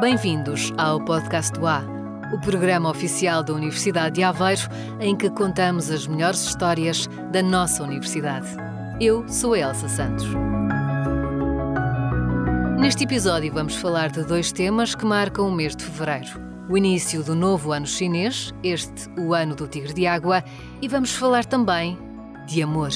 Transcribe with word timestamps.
Bem-vindos 0.00 0.74
ao 0.76 1.02
Podcast 1.02 1.50
do 1.52 1.66
A, 1.66 1.82
o 2.30 2.38
programa 2.38 2.90
oficial 2.90 3.42
da 3.42 3.54
Universidade 3.54 4.16
de 4.16 4.22
Aveiro, 4.22 4.68
em 5.00 5.16
que 5.16 5.30
contamos 5.30 5.90
as 5.90 6.06
melhores 6.06 6.42
histórias 6.42 7.08
da 7.32 7.42
nossa 7.42 7.82
universidade. 7.82 8.46
Eu 9.00 9.26
sou 9.26 9.54
a 9.54 9.58
Elsa 9.60 9.88
Santos. 9.88 10.26
Neste 12.78 13.04
episódio 13.04 13.50
vamos 13.54 13.74
falar 13.76 14.10
de 14.10 14.22
dois 14.22 14.52
temas 14.52 14.94
que 14.94 15.06
marcam 15.06 15.48
o 15.48 15.52
mês 15.52 15.74
de 15.74 15.84
fevereiro. 15.84 16.42
O 16.68 16.76
início 16.76 17.22
do 17.24 17.34
novo 17.34 17.72
ano 17.72 17.86
chinês, 17.86 18.52
este 18.62 19.08
o 19.18 19.32
ano 19.32 19.56
do 19.56 19.66
tigre 19.66 19.94
de 19.94 20.06
água, 20.06 20.44
e 20.82 20.88
vamos 20.88 21.12
falar 21.12 21.46
também 21.46 21.98
de 22.46 22.62
amor. 22.62 22.90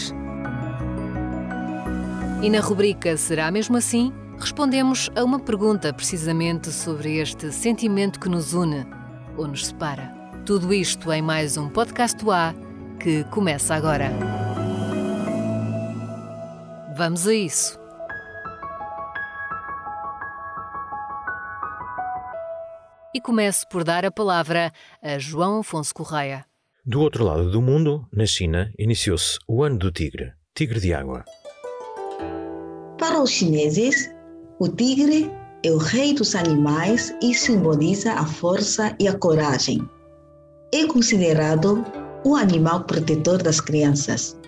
E 2.42 2.50
na 2.50 2.60
rubrica 2.60 3.16
Será 3.16 3.50
mesmo 3.50 3.78
assim? 3.78 4.12
Respondemos 4.40 5.10
a 5.14 5.22
uma 5.22 5.38
pergunta 5.38 5.92
precisamente 5.92 6.72
sobre 6.72 7.18
este 7.18 7.52
sentimento 7.52 8.18
que 8.18 8.28
nos 8.28 8.54
une 8.54 8.86
ou 9.36 9.46
nos 9.46 9.66
separa. 9.66 10.14
Tudo 10.46 10.72
isto 10.72 11.12
em 11.12 11.20
mais 11.20 11.58
um 11.58 11.68
podcast 11.68 12.16
do 12.24 12.32
A 12.32 12.54
que 12.98 13.22
começa 13.24 13.74
agora. 13.74 14.10
Vamos 16.96 17.26
a 17.26 17.34
isso. 17.34 17.78
E 23.14 23.20
começo 23.20 23.68
por 23.68 23.84
dar 23.84 24.06
a 24.06 24.10
palavra 24.10 24.72
a 25.02 25.18
João 25.18 25.60
Afonso 25.60 25.92
Correia. 25.92 26.46
Do 26.84 27.02
outro 27.02 27.24
lado 27.24 27.50
do 27.50 27.60
mundo, 27.60 28.08
na 28.10 28.24
China, 28.24 28.72
iniciou-se 28.78 29.38
o 29.46 29.62
Ano 29.62 29.76
do 29.76 29.92
Tigre, 29.92 30.32
Tigre 30.54 30.80
de 30.80 30.94
Água. 30.94 31.24
Para 32.98 33.20
os 33.20 33.30
chineses, 33.30 34.10
o 34.60 34.68
tigre 34.68 35.32
é 35.64 35.70
o 35.70 35.78
rei 35.78 36.12
dos 36.12 36.34
animais 36.34 37.16
e 37.22 37.32
simboliza 37.32 38.12
a 38.12 38.26
força 38.26 38.94
e 39.00 39.08
a 39.08 39.16
coragem. 39.16 39.80
É 40.72 40.86
considerado 40.86 41.82
o 42.24 42.36
animal 42.36 42.84
protetor 42.84 43.42
das 43.42 43.58
crianças. 43.58 44.38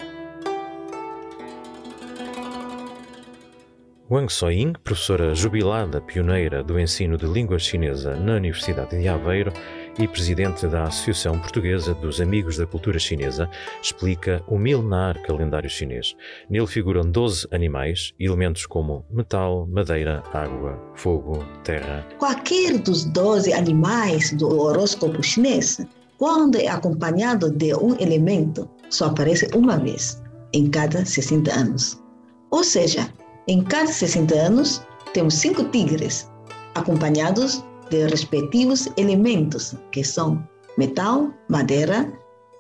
Wang 4.11 4.31
Soying, 4.31 4.75
professora 4.85 5.35
jubilada 5.35 5.99
pioneira 6.03 6.63
do 6.63 6.79
ensino 6.79 7.17
de 7.17 7.25
língua 7.25 7.59
chinesa 7.59 8.15
na 8.15 8.35
Universidade 8.35 9.01
de 9.01 9.09
Aveiro, 9.09 9.51
e 9.99 10.09
presidente 10.09 10.67
da 10.67 10.85
Associação 10.85 11.39
Portuguesa 11.39 11.95
dos 11.95 12.21
Amigos 12.21 12.57
da 12.57 12.67
Cultura 12.67 12.99
Chinesa, 12.99 13.49
explica 13.83 14.43
o 14.47 14.59
milenar 14.59 15.21
calendário 15.23 15.69
chinês. 15.69 16.17
Nele 16.49 16.67
figuram 16.67 17.03
12 17.03 17.47
animais, 17.51 18.13
elementos 18.19 18.67
como 18.67 19.05
metal, 19.11 19.67
madeira, 19.71 20.23
água, 20.33 20.81
fogo, 20.95 21.45
terra. 21.65 22.07
Qualquer 22.19 22.79
dos 22.79 23.05
12 23.05 23.53
animais 23.53 24.33
do 24.33 24.49
horóscopo 24.49 25.23
chinês, 25.23 25.85
quando 26.19 26.57
é 26.57 26.69
acompanhado 26.69 27.51
de 27.51 27.75
um 27.75 27.95
elemento, 28.01 28.69
só 28.89 29.07
aparece 29.07 29.49
uma 29.55 29.79
vez 29.79 30.23
em 30.53 30.69
cada 30.71 31.05
60 31.05 31.53
anos. 31.53 32.03
Ou 32.51 32.63
seja, 32.63 33.09
em 33.49 33.63
cada 33.63 33.89
60 33.89 34.35
anos, 34.35 34.83
temos 35.13 35.35
cinco 35.35 35.65
tigres, 35.65 36.31
acompanhados 36.75 37.65
de 37.93 38.07
respectivos 38.09 38.89
elementos, 38.97 39.77
que 39.93 40.03
são 40.03 40.43
metal, 40.79 41.31
madeira, 41.49 42.11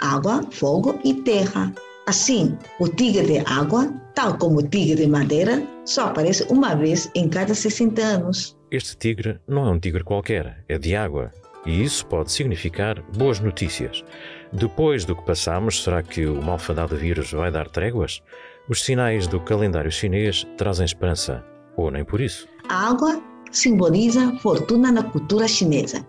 água, 0.01 0.45
fogo 0.51 0.99
e 1.05 1.15
terra. 1.15 1.73
Assim, 2.07 2.57
o 2.79 2.89
tigre 2.89 3.27
de 3.27 3.39
água, 3.51 3.91
tal 4.15 4.37
como 4.37 4.59
o 4.59 4.63
tigre 4.63 4.97
de 4.97 5.07
madeira, 5.07 5.67
só 5.87 6.09
aparece 6.09 6.45
uma 6.51 6.75
vez 6.75 7.11
em 7.15 7.29
cada 7.29 7.55
60 7.55 8.03
anos. 8.03 8.57
Este 8.71 8.97
tigre 8.97 9.41
não 9.49 9.67
é 9.67 9.71
um 9.71 9.81
tigre 9.81 10.05
qualquer, 10.05 10.65
é 10.69 10.79
de 10.79 10.95
água. 10.95 11.33
E 11.65 11.83
isso 11.83 12.05
pode 12.07 12.31
significar 12.31 13.03
boas 13.17 13.41
notícias. 13.41 14.05
Depois 14.53 15.07
do 15.07 15.17
que 15.17 15.25
passamos, 15.25 15.83
será 15.83 16.03
que 16.03 16.27
o 16.27 16.43
malfadado 16.43 16.97
vírus 16.97 17.33
vai 17.33 17.51
dar 17.51 17.69
tréguas? 17.71 18.21
Os 18.69 18.85
sinais 18.85 19.27
do 19.27 19.41
calendário 19.41 19.91
chinês 19.91 20.47
trazem 20.59 20.85
esperança, 20.85 21.43
ou 21.77 21.91
nem 21.91 22.05
por 22.05 22.21
isso. 22.21 22.47
A 22.69 22.91
água 22.91 23.23
simboliza 23.53 24.33
fortuna 24.41 24.91
na 24.91 25.03
cultura 25.03 25.47
chinesa, 25.47 26.07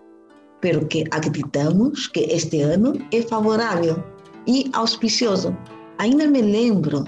pero 0.60 0.86
que 0.88 1.04
acreditamos 1.10 2.08
que 2.08 2.20
este 2.20 2.62
ano 2.62 2.94
é 3.12 3.22
favorável 3.22 4.02
e 4.46 4.70
auspicioso. 4.72 5.56
Ainda 5.98 6.26
me 6.26 6.42
lembro 6.42 7.04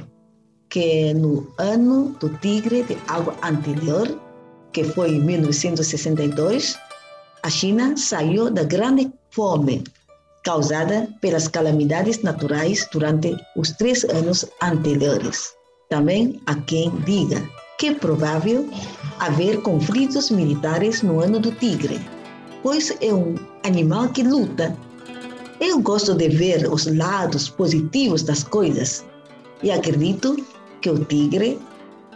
que 0.69 1.15
no 1.15 1.47
ano 1.59 2.15
do 2.21 2.29
tigre 2.39 2.83
de 2.85 2.97
água 3.09 3.35
anterior, 3.43 4.07
que 4.73 4.85
foi 4.85 5.17
em 5.17 5.21
1962, 5.21 6.77
a 7.43 7.51
China 7.51 7.97
saiu 7.97 8.51
da 8.51 8.65
grande 8.65 9.11
fome 9.31 9.83
causada 10.45 11.09
pelas 11.21 11.49
calamidades 11.49 12.23
naturais 12.23 12.87
durante 12.93 13.37
os 13.57 13.73
três 13.73 14.05
anos 14.05 14.47
anteriores. 14.63 15.53
Também 15.89 16.41
há 16.47 16.55
quem 16.55 16.91
diga 17.05 17.43
que 17.79 17.89
é 17.89 17.95
provável 17.95 18.69
haver 19.21 19.61
conflitos 19.63 20.31
militares 20.31 21.03
no 21.03 21.21
ano 21.21 21.41
do 21.41 21.53
tigre, 21.53 22.01
pois 22.63 22.97
é 23.01 23.13
um 23.13 23.35
animal 23.65 24.09
que 24.09 24.23
luta. 24.23 24.77
Eu 25.61 25.81
gosto 25.81 26.15
de 26.15 26.29
ver 26.29 26.69
os 26.71 26.87
lados 26.87 27.49
positivos 27.49 28.23
das 28.23 28.43
coisas 28.43 29.05
e 29.63 29.71
acredito 29.71 30.37
que 30.81 30.91
o 30.91 31.05
tigre, 31.05 31.59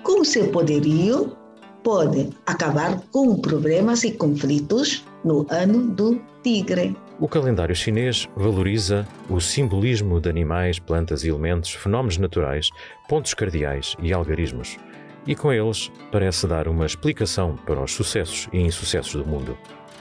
com 0.02 0.24
seu 0.24 0.48
poderio, 0.48 1.36
pode 1.82 2.28
acabar 2.46 3.00
com 3.10 3.36
problemas 3.40 4.04
e 4.04 4.12
conflitos 4.12 5.04
no 5.24 5.46
ano 5.50 5.88
do 5.88 6.20
tigre. 6.42 6.94
O 7.18 7.28
calendário 7.28 7.74
chinês 7.74 8.28
valoriza 8.36 9.06
o 9.28 9.40
simbolismo 9.40 10.20
de 10.20 10.28
animais, 10.28 10.78
plantas, 10.78 11.24
elementos, 11.24 11.70
fenómenos 11.70 12.18
naturais, 12.18 12.70
pontos 13.08 13.34
cardeais 13.34 13.94
e 14.02 14.12
algarismos 14.12 14.78
e 15.26 15.34
com 15.34 15.52
eles 15.52 15.90
parece 16.10 16.46
dar 16.46 16.68
uma 16.68 16.86
explicação 16.86 17.56
para 17.66 17.82
os 17.82 17.92
sucessos 17.92 18.48
e 18.52 18.60
insucessos 18.60 19.22
do 19.22 19.26
mundo. 19.26 19.56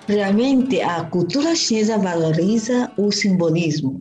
Realmente, 0.08 0.82
a 0.82 1.04
cultura 1.04 1.56
chinesa 1.56 1.98
valoriza 1.98 2.92
o 2.98 3.12
simbolismo, 3.12 4.00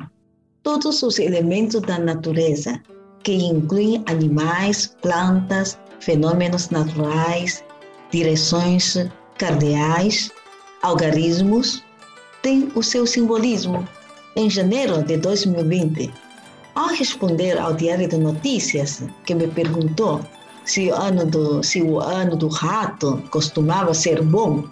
todos 0.62 1.02
os 1.02 1.18
elementos 1.18 1.82
da 1.82 1.98
natureza, 1.98 2.80
que 3.22 3.34
incluem 3.34 4.02
animais, 4.06 4.96
plantas, 5.02 5.78
fenômenos 6.00 6.70
naturais, 6.70 7.62
direções 8.10 8.96
cardeais, 9.36 10.30
algarismos, 10.82 11.84
têm 12.42 12.70
o 12.74 12.82
seu 12.82 13.06
simbolismo. 13.06 13.86
Em 14.36 14.48
janeiro 14.48 15.02
de 15.02 15.16
2020, 15.16 16.10
ao 16.74 16.88
responder 16.88 17.58
ao 17.58 17.74
Diário 17.74 18.08
de 18.08 18.16
Notícias, 18.16 19.02
que 19.26 19.34
me 19.34 19.48
perguntou 19.48 20.20
se 20.68 20.90
o 20.90 20.94
ano 20.94 21.24
do, 21.24 21.62
se 21.62 21.80
o 21.80 21.98
ano 21.98 22.36
do 22.36 22.48
rato 22.48 23.22
costumava 23.30 23.94
ser 23.94 24.22
bom, 24.22 24.64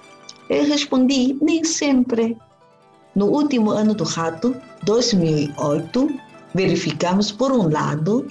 eu 0.50 0.64
respondi, 0.66 1.38
nem 1.40 1.64
sempre. 1.64 2.36
No 3.14 3.26
último 3.28 3.70
ano 3.70 3.94
do 3.94 4.04
rato, 4.04 4.54
2008, 4.84 6.10
verificamos, 6.54 7.32
por 7.32 7.50
um 7.50 7.70
lado, 7.70 8.26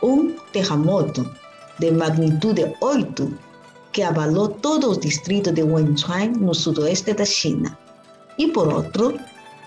um 0.00 0.30
terremoto 0.52 1.28
de 1.80 1.90
magnitude 1.90 2.72
8 2.80 3.36
que 3.92 4.02
abalou 4.02 4.48
todo 4.48 4.92
o 4.92 5.00
distrito 5.00 5.50
de 5.50 5.64
Wenchuan, 5.64 6.38
no 6.38 6.54
sudoeste 6.54 7.12
da 7.14 7.24
China. 7.24 7.76
E, 8.38 8.46
por 8.46 8.72
outro, 8.72 9.18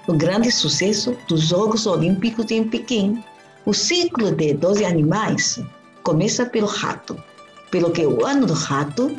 o 0.07 0.13
grande 0.13 0.51
sucesso 0.51 1.17
dos 1.27 1.41
Jogos 1.41 1.85
Olímpicos 1.85 2.49
em 2.49 2.63
Pequim. 2.63 3.21
O 3.65 3.73
ciclo 3.73 4.31
de 4.31 4.53
12 4.53 4.85
animais 4.85 5.59
começa 6.03 6.45
pelo 6.45 6.67
rato, 6.67 7.21
pelo 7.71 7.91
que 7.91 8.05
o 8.05 8.25
ano 8.25 8.45
do 8.45 8.53
rato 8.53 9.15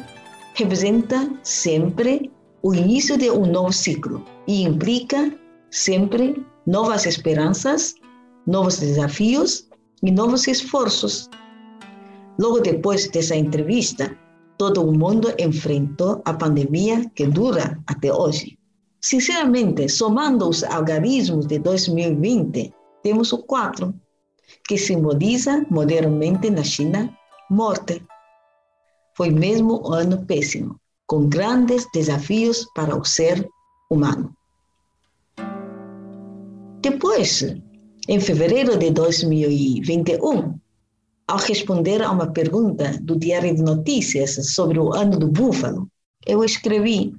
representa 0.54 1.30
sempre 1.42 2.30
o 2.62 2.74
início 2.74 3.16
de 3.16 3.30
um 3.30 3.46
novo 3.46 3.72
ciclo 3.72 4.24
e 4.46 4.62
implica 4.62 5.32
sempre 5.70 6.44
novas 6.66 7.06
esperanças, 7.06 7.94
novos 8.46 8.78
desafios 8.78 9.68
e 10.02 10.10
novos 10.10 10.46
esforços. 10.46 11.28
Logo 12.38 12.60
depois 12.60 13.08
dessa 13.10 13.36
entrevista, 13.36 14.16
todo 14.58 14.82
o 14.82 14.92
mundo 14.92 15.32
enfrentou 15.38 16.20
a 16.24 16.34
pandemia 16.34 17.10
que 17.14 17.26
dura 17.26 17.78
até 17.86 18.12
hoje. 18.12 18.58
Sinceramente, 19.00 19.88
somando 19.88 20.48
os 20.48 20.62
algarismos 20.62 21.46
de 21.46 21.58
2020, 21.58 22.72
temos 23.02 23.32
o 23.32 23.38
4, 23.38 23.94
que 24.66 24.76
simboliza 24.78 25.66
modernamente 25.70 26.50
na 26.50 26.62
China 26.62 27.14
morte. 27.50 28.02
Foi 29.16 29.30
mesmo 29.30 29.82
um 29.88 29.92
ano 29.92 30.24
péssimo, 30.24 30.80
com 31.06 31.28
grandes 31.28 31.86
desafios 31.92 32.66
para 32.74 32.96
o 32.96 33.04
ser 33.04 33.48
humano. 33.90 34.34
Depois, 36.80 37.44
em 38.08 38.20
fevereiro 38.20 38.78
de 38.78 38.90
2021, 38.90 40.58
ao 41.28 41.38
responder 41.38 42.02
a 42.02 42.10
uma 42.10 42.32
pergunta 42.32 42.98
do 43.02 43.16
Diário 43.16 43.54
de 43.54 43.62
Notícias 43.62 44.52
sobre 44.54 44.78
o 44.78 44.92
ano 44.92 45.18
do 45.18 45.28
búfalo, 45.28 45.88
eu 46.26 46.42
escrevi: 46.42 47.14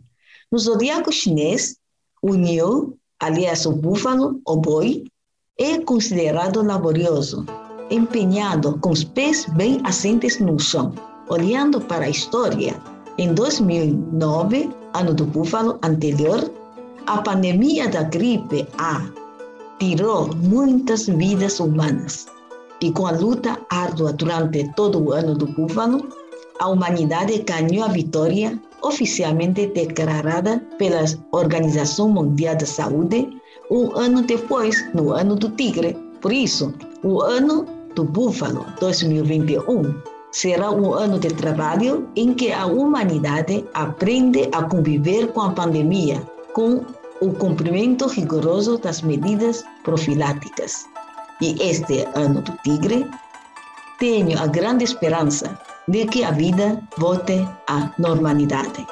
No 0.52 0.58
zodiaco 0.58 1.12
chinês, 1.12 1.78
o 2.22 2.34
Niu, 2.34 2.98
aliás 3.20 3.66
o 3.66 3.72
búfalo 3.72 4.42
ou 4.46 4.60
boi, 4.60 5.06
é 5.60 5.80
considerado 5.80 6.64
laborioso, 6.64 7.46
empenhado 7.90 8.78
com 8.80 8.90
os 8.90 9.04
pés 9.04 9.46
bem 9.54 9.80
assentes 9.84 10.40
no 10.40 10.60
chão. 10.60 10.94
Olhando 11.30 11.80
para 11.80 12.06
a 12.06 12.10
história, 12.10 12.76
em 13.18 13.34
2009, 13.34 14.70
ano 14.94 15.14
do 15.14 15.26
búfalo 15.26 15.78
anterior, 15.84 16.52
a 17.06 17.22
pandemia 17.22 17.88
da 17.88 18.04
gripe 18.04 18.68
A 18.78 19.06
tirou 19.80 20.34
muitas 20.36 21.08
vidas 21.08 21.60
humanas. 21.60 22.28
E 22.82 22.92
com 22.92 23.06
a 23.06 23.12
luta 23.12 23.60
árdua 23.70 24.14
durante 24.14 24.68
todo 24.76 25.00
o 25.00 25.12
ano 25.12 25.36
do 25.36 25.46
búfalo, 25.48 26.08
a 26.60 26.68
humanidade 26.68 27.40
ganhou 27.40 27.86
a 27.86 27.90
vitória 27.90 28.60
oficialmente 28.82 29.68
declarada 29.68 30.60
pela 30.78 31.04
Organização 31.32 32.10
Mundial 32.10 32.56
da 32.56 32.66
Saúde 32.66 33.41
um 33.72 33.98
ano 33.98 34.22
depois, 34.22 34.76
no 34.94 35.14
ano 35.14 35.36
do 35.36 35.50
tigre. 35.52 35.98
Por 36.20 36.34
isso, 36.34 36.74
o 37.04 37.22
ano 37.22 37.66
do 37.96 38.04
búfalo 38.04 38.66
2021 38.80 39.96
será 40.32 40.70
um 40.70 40.94
ano 40.94 41.18
de 41.18 41.30
trabalho 41.30 42.08
em 42.16 42.34
que 42.34 42.52
a 42.52 42.66
humanidade 42.66 43.66
aprende 43.74 44.50
a 44.52 44.64
conviver 44.64 45.28
com 45.32 45.42
a 45.42 45.52
pandemia, 45.52 46.22
com 46.54 46.86
o 47.22 47.32
cumprimento 47.34 48.08
rigoroso 48.08 48.78
das 48.78 49.02
medidas 49.02 49.64
profiláticas. 49.84 50.86
E 51.42 51.56
este 51.60 52.06
ano 52.14 52.42
do 52.42 52.52
tigre, 52.64 53.08
tenho 54.00 54.38
a 54.40 54.48
grande 54.48 54.84
esperança 54.84 55.58
de 55.88 56.06
que 56.06 56.24
a 56.24 56.32
vida 56.32 56.82
volte 56.98 57.48
à 57.68 57.92
normalidade. 57.98 58.86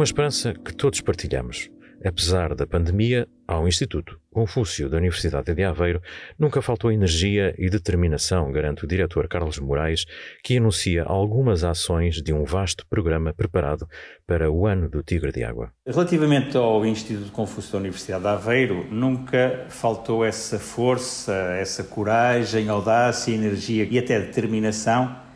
Uma 0.00 0.04
esperança 0.04 0.54
que 0.54 0.74
todos 0.74 1.02
partilhamos. 1.02 1.68
Apesar 2.02 2.54
da 2.54 2.66
pandemia, 2.66 3.28
ao 3.46 3.68
Instituto 3.68 4.18
Confúcio 4.30 4.88
da 4.88 4.96
Universidade 4.96 5.52
de 5.52 5.62
Aveiro 5.62 6.00
nunca 6.38 6.62
faltou 6.62 6.90
energia 6.90 7.54
e 7.58 7.68
determinação, 7.68 8.50
garante 8.50 8.82
o 8.82 8.88
diretor 8.88 9.28
Carlos 9.28 9.58
Moraes, 9.58 10.06
que 10.42 10.56
anuncia 10.56 11.02
algumas 11.02 11.64
ações 11.64 12.22
de 12.22 12.32
um 12.32 12.44
vasto 12.44 12.86
programa 12.86 13.34
preparado 13.34 13.86
para 14.26 14.50
o 14.50 14.66
ano 14.66 14.88
do 14.88 15.02
Tigre 15.02 15.32
de 15.32 15.44
Água. 15.44 15.70
Relativamente 15.86 16.56
ao 16.56 16.86
Instituto 16.86 17.30
Confúcio 17.30 17.72
da 17.72 17.80
Universidade 17.80 18.22
de 18.22 18.28
Aveiro, 18.28 18.86
nunca 18.90 19.66
faltou 19.68 20.24
essa 20.24 20.58
força, 20.58 21.34
essa 21.60 21.84
coragem, 21.84 22.70
audácia, 22.70 23.34
energia 23.34 23.84
e 23.84 23.98
até 23.98 24.18
determinação 24.18 25.28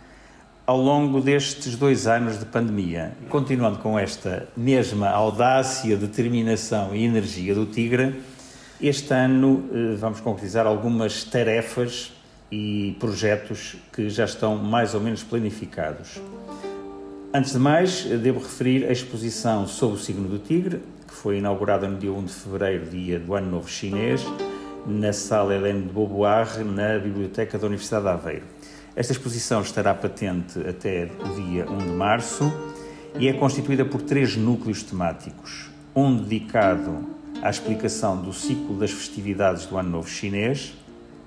ao 0.66 0.80
longo 0.80 1.20
destes 1.20 1.76
dois 1.76 2.06
anos 2.06 2.38
de 2.38 2.46
pandemia. 2.46 3.12
Continuando 3.28 3.78
com 3.78 3.98
esta 3.98 4.48
mesma 4.56 5.08
audácia, 5.08 5.96
determinação 5.96 6.94
e 6.94 7.04
energia 7.04 7.54
do 7.54 7.66
Tigre, 7.66 8.20
este 8.80 9.12
ano 9.12 9.64
eh, 9.72 9.94
vamos 9.96 10.20
concretizar 10.20 10.66
algumas 10.66 11.22
tarefas 11.24 12.12
e 12.50 12.96
projetos 12.98 13.76
que 13.92 14.08
já 14.08 14.24
estão 14.24 14.56
mais 14.56 14.94
ou 14.94 15.00
menos 15.00 15.22
planificados. 15.22 16.20
Antes 17.32 17.52
de 17.52 17.58
mais, 17.58 18.04
devo 18.04 18.38
referir 18.38 18.86
a 18.86 18.92
exposição 18.92 19.66
sobre 19.66 19.96
o 19.96 20.00
signo 20.00 20.28
do 20.28 20.38
Tigre, 20.38 20.80
que 21.06 21.14
foi 21.14 21.38
inaugurada 21.38 21.86
no 21.88 21.98
dia 21.98 22.12
1 22.12 22.24
de 22.24 22.32
fevereiro, 22.32 22.86
dia 22.86 23.18
do 23.18 23.34
Ano 23.34 23.50
Novo 23.50 23.68
Chinês, 23.68 24.24
na 24.86 25.12
Sala 25.12 25.54
Helene 25.54 25.82
de 25.82 25.92
Beauvoir, 25.92 26.64
na 26.64 26.98
Biblioteca 26.98 27.58
da 27.58 27.66
Universidade 27.66 28.04
de 28.04 28.10
Aveiro. 28.10 28.53
Esta 28.96 29.12
exposição 29.12 29.60
estará 29.60 29.92
patente 29.92 30.60
até 30.60 31.10
o 31.18 31.34
dia 31.34 31.68
1 31.68 31.78
de 31.78 31.88
março 31.88 32.52
e 33.18 33.26
é 33.26 33.32
constituída 33.32 33.84
por 33.84 34.00
três 34.00 34.36
núcleos 34.36 34.84
temáticos. 34.84 35.68
Um 35.96 36.16
dedicado 36.16 37.04
à 37.42 37.50
explicação 37.50 38.22
do 38.22 38.32
ciclo 38.32 38.78
das 38.78 38.92
festividades 38.92 39.66
do 39.66 39.76
Ano 39.76 39.90
Novo 39.90 40.08
Chinês, 40.08 40.74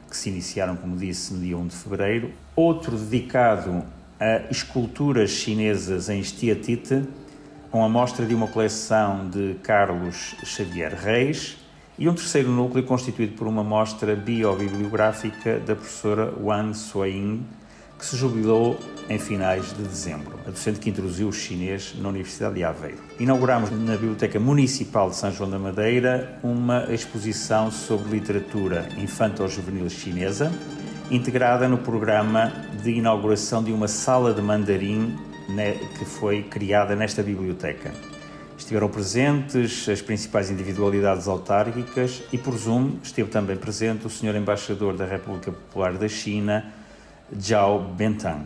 que 0.10 0.16
se 0.16 0.30
iniciaram, 0.30 0.78
como 0.78 0.96
disse, 0.96 1.34
no 1.34 1.42
dia 1.42 1.58
1 1.58 1.68
de 1.68 1.76
fevereiro. 1.76 2.32
Outro 2.56 2.98
dedicado 2.98 3.84
a 4.18 4.50
esculturas 4.50 5.32
chinesas 5.32 6.08
em 6.08 6.22
estiatite, 6.22 7.04
com 7.70 7.84
a 7.84 7.90
mostra 7.90 8.26
de 8.26 8.34
uma 8.34 8.48
coleção 8.48 9.30
de 9.30 9.56
Carlos 9.62 10.36
Xavier 10.42 10.96
Reis 10.96 11.58
e 12.00 12.08
um 12.08 12.14
terceiro 12.14 12.50
núcleo 12.50 12.84
constituído 12.84 13.34
por 13.34 13.48
uma 13.48 13.64
mostra 13.64 14.16
biobibliográfica 14.16 15.60
da 15.60 15.76
professora 15.76 16.32
Wang 16.40 16.78
Suiying, 16.78 17.44
que 17.98 18.06
se 18.06 18.16
jubilou 18.16 18.80
em 19.10 19.18
finais 19.18 19.74
de 19.76 19.82
dezembro, 19.82 20.38
a 20.46 20.52
docente 20.52 20.80
que 20.80 20.90
introduziu 20.90 21.28
o 21.28 21.34
chinês 21.34 21.96
na 22.00 22.10
Universidade 22.10 22.56
de 22.56 22.64
Aveiro. 22.64 23.00
Inauguramos 23.20 23.72
na 23.72 23.94
Biblioteca 23.94 24.40
Municipal 24.40 25.10
de 25.10 25.16
São 25.16 25.32
João 25.32 25.50
da 25.50 25.58
Madeira 25.58 26.38
uma 26.44 26.86
exposição 26.94 27.72
sobre 27.72 28.20
literatura 28.20 28.88
infanto-juvenil 28.98 29.90
chinesa, 29.90 30.52
integrada 31.10 31.68
no 31.68 31.80
programa 31.80 32.54
de 32.84 32.92
inauguração 32.92 33.64
de 33.64 33.72
uma 33.72 33.88
sala 33.88 34.34
de 34.34 34.42
mandarim 34.42 35.18
né, 35.50 35.72
que 35.98 36.06
foi 36.06 36.44
criada 36.44 36.96
nesta 36.96 37.24
biblioteca. 37.24 37.92
Estiveram 38.68 38.90
presentes 38.90 39.88
as 39.88 40.02
principais 40.02 40.52
individualidades 40.52 41.26
autárquicas 41.26 42.22
e, 42.34 42.38
por 42.38 42.54
Zoom, 42.58 42.98
esteve 43.02 43.30
também 43.30 43.56
presente 43.56 44.06
o 44.06 44.10
Sr. 44.10 44.36
Embaixador 44.36 44.94
da 44.94 45.06
República 45.06 45.54
Popular 45.54 45.94
da 45.94 46.10
China, 46.10 46.66
Zhao 47.34 47.80
Bentang. 47.80 48.46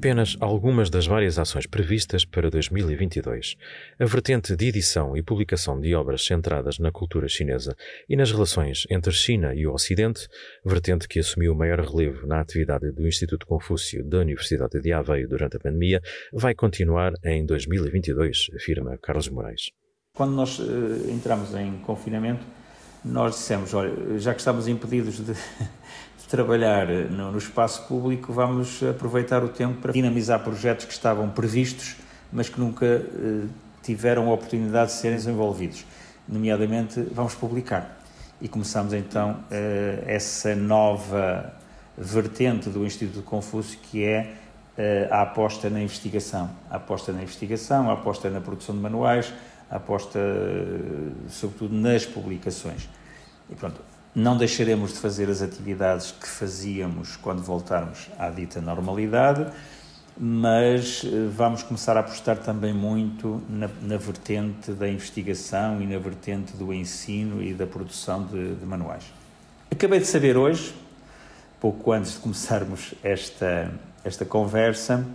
Apenas 0.00 0.34
algumas 0.40 0.88
das 0.88 1.06
várias 1.06 1.38
ações 1.38 1.66
previstas 1.66 2.24
para 2.24 2.48
2022. 2.48 3.54
A 3.98 4.06
vertente 4.06 4.56
de 4.56 4.68
edição 4.68 5.14
e 5.14 5.22
publicação 5.22 5.78
de 5.78 5.94
obras 5.94 6.24
centradas 6.24 6.78
na 6.78 6.90
cultura 6.90 7.28
chinesa 7.28 7.76
e 8.08 8.16
nas 8.16 8.32
relações 8.32 8.86
entre 8.88 9.12
China 9.12 9.54
e 9.54 9.66
o 9.66 9.74
Ocidente, 9.74 10.26
vertente 10.64 11.06
que 11.06 11.18
assumiu 11.18 11.54
maior 11.54 11.80
relevo 11.80 12.26
na 12.26 12.40
atividade 12.40 12.90
do 12.92 13.06
Instituto 13.06 13.44
Confúcio 13.44 14.02
da 14.02 14.20
Universidade 14.20 14.80
de 14.80 14.90
Aveiro 14.90 15.28
durante 15.28 15.58
a 15.58 15.60
pandemia, 15.60 16.00
vai 16.32 16.54
continuar 16.54 17.12
em 17.22 17.44
2022, 17.44 18.46
afirma 18.56 18.96
Carlos 19.02 19.28
Moraes. 19.28 19.68
Quando 20.14 20.32
nós 20.32 20.58
uh, 20.60 21.10
entramos 21.10 21.54
em 21.54 21.76
confinamento, 21.80 22.42
nós 23.04 23.34
dissemos, 23.34 23.74
olha, 23.74 24.18
já 24.18 24.32
que 24.32 24.40
estamos 24.40 24.66
impedidos 24.66 25.20
de, 25.20 25.34
trabalhar 26.30 26.86
no, 26.86 27.32
no, 27.32 27.38
espaço 27.38 27.82
público, 27.88 28.32
vamos 28.32 28.80
aproveitar 28.84 29.42
o 29.42 29.48
tempo 29.48 29.80
para 29.80 29.92
dinamizar 29.92 30.38
projetos 30.38 30.84
que 30.84 30.92
estavam 30.92 31.28
previstos, 31.28 31.96
mas 32.32 32.48
que 32.48 32.60
nunca 32.60 32.86
eh, 32.86 33.46
tiveram 33.82 34.30
a 34.30 34.34
oportunidade 34.34 34.92
de 34.92 34.98
serem 34.98 35.16
desenvolvidos. 35.16 35.84
Nomeadamente, 36.28 37.00
vamos 37.12 37.34
publicar. 37.34 38.00
E 38.40 38.46
começamos 38.46 38.92
então 38.92 39.42
eh, 39.50 40.04
essa 40.06 40.54
nova 40.54 41.52
vertente 41.98 42.70
do 42.70 42.86
Instituto 42.86 43.22
Confúcio, 43.24 43.80
que 43.82 44.04
é 44.04 44.34
eh, 44.78 45.08
a 45.10 45.22
aposta 45.22 45.68
na 45.68 45.82
investigação. 45.82 46.48
A 46.70 46.76
aposta 46.76 47.12
na 47.12 47.24
investigação, 47.24 47.90
a 47.90 47.94
aposta 47.94 48.30
na 48.30 48.40
produção 48.40 48.76
de 48.76 48.80
manuais, 48.80 49.34
aposta 49.68 50.20
sobretudo 51.28 51.74
nas 51.74 52.06
publicações. 52.06 52.88
E 53.50 53.54
pronto, 53.56 53.80
não 54.14 54.36
deixaremos 54.36 54.92
de 54.92 54.98
fazer 54.98 55.30
as 55.30 55.40
atividades 55.40 56.12
que 56.12 56.28
fazíamos 56.28 57.16
quando 57.16 57.42
voltarmos 57.42 58.08
à 58.18 58.28
dita 58.28 58.60
normalidade, 58.60 59.46
mas 60.18 61.02
eh, 61.04 61.28
vamos 61.34 61.62
começar 61.62 61.96
a 61.96 62.00
apostar 62.00 62.36
também 62.38 62.74
muito 62.74 63.40
na, 63.48 63.70
na 63.80 63.96
vertente 63.96 64.72
da 64.72 64.88
investigação 64.88 65.80
e 65.80 65.86
na 65.86 65.98
vertente 65.98 66.56
do 66.56 66.74
ensino 66.74 67.42
e 67.42 67.54
da 67.54 67.66
produção 67.66 68.24
de, 68.24 68.56
de 68.56 68.66
manuais. 68.66 69.04
Acabei 69.70 70.00
de 70.00 70.06
saber 70.06 70.36
hoje, 70.36 70.74
pouco 71.60 71.92
antes 71.92 72.12
de 72.12 72.18
começarmos 72.18 72.92
esta, 73.02 73.70
esta 74.04 74.24
conversa, 74.24 75.06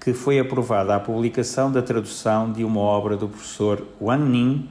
que 0.00 0.14
foi 0.14 0.38
aprovada 0.38 0.94
a 0.94 1.00
publicação 1.00 1.70
da 1.70 1.82
tradução 1.82 2.50
de 2.50 2.64
uma 2.64 2.80
obra 2.80 3.16
do 3.16 3.28
professor 3.28 3.86
Wang 4.00 4.24
Ning 4.24 4.68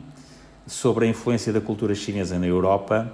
sobre 0.65 1.05
a 1.05 1.07
influência 1.07 1.53
da 1.53 1.61
cultura 1.61 1.93
chinesa 1.93 2.39
na 2.39 2.47
Europa, 2.47 3.11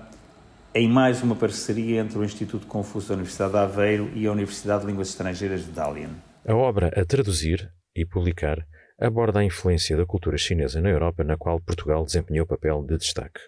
em 0.74 0.88
mais 0.88 1.22
uma 1.22 1.36
parceria 1.36 2.00
entre 2.00 2.18
o 2.18 2.24
Instituto 2.24 2.66
Confúcio 2.66 3.10
da 3.10 3.16
Universidade 3.16 3.52
de 3.52 3.58
Aveiro 3.58 4.10
e 4.16 4.26
a 4.26 4.32
Universidade 4.32 4.82
de 4.82 4.88
Línguas 4.88 5.10
Estrangeiras 5.10 5.66
de 5.66 5.72
Dalian. 5.72 6.12
A 6.48 6.56
obra 6.56 6.88
a 6.96 7.06
traduzir 7.06 7.70
e 7.94 8.06
publicar 8.06 8.66
aborda 8.98 9.40
a 9.40 9.44
influência 9.44 9.98
da 9.98 10.06
cultura 10.06 10.38
chinesa 10.38 10.80
na 10.80 10.90
Europa, 10.90 11.24
na 11.24 11.36
qual 11.36 11.60
Portugal 11.60 12.06
desempenhou 12.06 12.46
papel 12.46 12.86
de 12.86 12.98
destaque. 12.98 13.42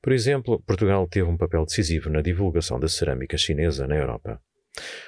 Por 0.00 0.12
exemplo, 0.12 0.62
Portugal 0.62 1.06
teve 1.06 1.28
um 1.28 1.36
papel 1.36 1.66
decisivo 1.66 2.08
na 2.08 2.22
divulgação 2.22 2.80
da 2.80 2.88
cerâmica 2.88 3.36
chinesa 3.36 3.86
na 3.86 3.96
Europa. 3.96 4.40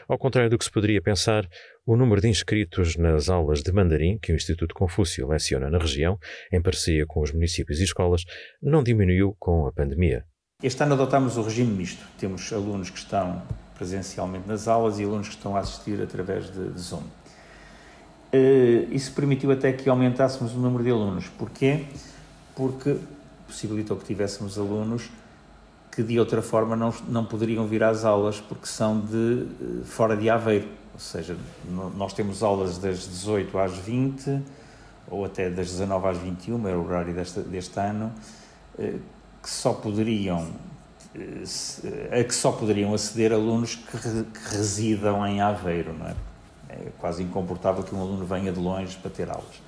Ao 0.09 0.19
contrário 0.19 0.51
do 0.51 0.59
que 0.59 0.65
se 0.65 0.71
poderia 0.71 1.01
pensar, 1.01 1.49
o 1.87 1.97
número 1.97 2.21
de 2.21 2.29
inscritos 2.29 2.97
nas 2.97 3.31
aulas 3.31 3.63
de 3.63 3.73
mandarim 3.73 4.19
que 4.19 4.33
o 4.33 4.37
Instituto 4.37 4.75
Confúcio 4.75 5.27
leciona 5.29 5.71
na 5.71 5.79
região, 5.79 6.19
em 6.53 6.61
parceria 6.61 7.07
com 7.07 7.21
os 7.23 7.33
municípios 7.33 7.81
e 7.81 7.85
escolas, 7.85 8.25
não 8.61 8.83
diminuiu 8.83 9.35
com 9.39 9.67
a 9.67 9.73
pandemia. 9.73 10.27
Este 10.63 10.81
ano 10.83 10.95
adotámos 10.95 11.37
o 11.37 11.43
regime 11.43 11.73
misto. 11.73 12.07
Temos 12.19 12.53
alunos 12.53 12.89
que 12.89 12.99
estão 12.99 13.43
presencialmente 13.75 14.47
nas 14.47 14.69
aulas 14.69 15.01
e 15.01 15.05
alunos 15.05 15.29
que 15.29 15.35
estão 15.35 15.57
a 15.57 15.61
assistir 15.61 16.01
através 16.01 16.53
de, 16.53 16.71
de 16.71 16.81
Zoom. 16.81 17.03
Uh, 18.33 18.93
isso 18.93 19.13
permitiu 19.13 19.51
até 19.51 19.73
que 19.73 19.91
aumentássemos 19.91 20.55
o 20.55 20.59
número 20.59 20.85
de 20.85 20.91
alunos. 20.91 21.27
Porquê? 21.37 21.87
Porque 22.55 22.97
possibilitou 23.47 23.97
que 23.97 24.05
tivéssemos 24.05 24.57
alunos 24.57 25.11
que 25.91 26.03
de 26.03 26.19
outra 26.19 26.41
forma 26.41 26.75
não, 26.75 26.95
não 27.09 27.25
poderiam 27.25 27.67
vir 27.67 27.83
às 27.83 28.05
aulas 28.05 28.41
porque 28.41 28.67
são 28.67 29.01
de 29.01 29.47
eh, 29.61 29.85
fora 29.85 30.17
de 30.17 30.31
Aveiro. 30.31 30.69
Ou 30.95 31.01
seja, 31.01 31.37
nós 31.97 32.13
temos 32.15 32.43
aulas 32.43 32.79
das 32.79 33.07
18 33.07 33.59
às 33.59 33.73
20 33.73 34.43
ou 35.11 35.25
até 35.25 35.51
das 35.51 35.71
19 35.71 36.09
às 36.09 36.17
21, 36.19 36.69
é 36.69 36.75
o 36.75 36.85
horário 36.85 37.13
deste, 37.13 37.41
deste 37.41 37.79
ano, 37.79 38.11
eh, 38.79 38.95
que 39.43 39.51
só 39.51 39.73
poderiam 39.73 40.49
eh, 41.15 42.21
a 42.21 42.25
que 42.25 42.35
só 42.35 42.53
poderiam 42.53 42.95
aceder 42.95 43.33
alunos 43.33 43.75
que, 43.75 43.99
que 43.99 44.55
residam 44.57 45.27
em 45.27 45.41
Aveiro, 45.41 45.93
não 45.93 46.07
é? 46.07 46.15
É 46.69 46.89
quase 46.99 47.23
incomportável 47.23 47.83
que 47.83 47.95
um 47.95 48.01
aluno 48.01 48.25
venha 48.25 48.51
de 48.51 48.59
longe 48.59 48.97
para 48.97 49.11
ter 49.11 49.29
aulas. 49.29 49.61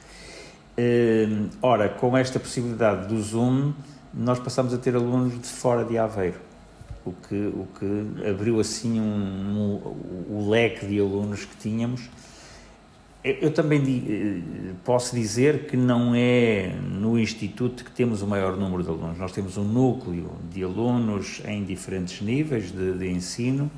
Ora, 1.61 1.89
com 1.89 2.17
esta 2.17 2.41
possibilidade 2.41 3.07
do 3.07 3.21
Zoom, 3.21 3.75
nós 4.13 4.39
passamos 4.39 4.73
a 4.73 4.79
ter 4.79 4.95
alunos 4.95 5.41
de 5.41 5.47
fora 5.47 5.85
de 5.85 5.99
Aveiro, 5.99 6.41
o 7.05 7.13
que, 7.13 7.35
o 7.35 7.69
que 7.79 8.29
abriu 8.29 8.61
assim 8.61 9.01
um, 9.01 9.05
um, 9.05 10.37
o 10.37 10.49
leque 10.49 10.87
de 10.87 10.99
alunos 11.01 11.45
que 11.45 11.57
tínhamos. 11.57 12.09
Eu 13.25 13.55
também 13.55 13.81
eh, 14.07 14.75
posso 14.85 15.17
dizer 15.17 15.67
que 15.67 15.79
não 15.79 16.15
é 16.15 16.77
no 16.79 17.19
Instituto 17.19 17.83
que 17.83 17.91
temos 17.91 18.21
o 18.21 18.27
maior 18.27 18.55
número 18.55 18.83
de 18.83 18.91
alunos. 18.91 19.17
Nós 19.17 19.33
temos 19.33 19.57
um 19.57 19.65
núcleo 19.65 20.31
de 20.53 20.63
alunos 20.63 21.41
em 21.47 21.65
diferentes 21.65 22.21
níveis 22.21 22.71
de, 22.71 22.99
de 22.99 23.11
ensino. 23.11 23.71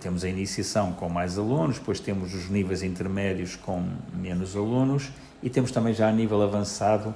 Temos 0.00 0.24
a 0.24 0.30
iniciação 0.30 0.94
com 0.94 1.10
mais 1.10 1.36
alunos, 1.36 1.78
depois 1.78 2.00
temos 2.00 2.32
os 2.32 2.48
níveis 2.48 2.82
intermédios 2.82 3.54
com 3.54 3.86
menos 4.14 4.56
alunos 4.56 5.10
e 5.42 5.50
temos 5.50 5.70
também 5.70 5.92
já 5.92 6.08
a 6.08 6.12
nível 6.12 6.40
avançado 6.40 7.12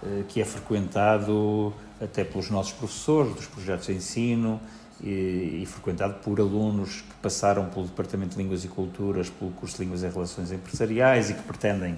eh, 0.00 0.22
que 0.28 0.40
é 0.40 0.44
frequentado 0.44 1.74
até 2.00 2.22
pelos 2.22 2.50
nossos 2.50 2.72
professores 2.72 3.34
dos 3.34 3.46
projetos 3.46 3.86
de 3.86 3.94
ensino 3.94 4.60
e, 5.04 5.60
e, 5.62 5.66
frequentado 5.66 6.14
por 6.14 6.40
alunos 6.40 7.02
que 7.02 7.14
passaram 7.20 7.66
pelo 7.66 7.84
Departamento 7.84 8.36
de 8.36 8.42
Línguas 8.42 8.64
e 8.64 8.68
Culturas, 8.68 9.28
pelo 9.28 9.50
curso 9.50 9.76
de 9.76 9.82
Línguas 9.82 10.02
e 10.02 10.08
Relações 10.08 10.50
Empresariais 10.50 11.28
e 11.28 11.34
que 11.34 11.42
pretendem 11.42 11.92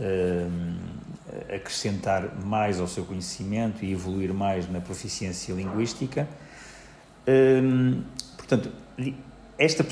uh, 0.00 1.54
acrescentar 1.54 2.34
mais 2.42 2.80
ao 2.80 2.88
seu 2.88 3.04
conhecimento 3.04 3.84
e 3.84 3.92
evoluir 3.92 4.32
mais 4.32 4.66
na 4.70 4.80
proficiência 4.80 5.52
linguística. 5.52 6.26
Uh, 7.28 8.02
portanto, 8.38 8.72
esta, 9.58 9.84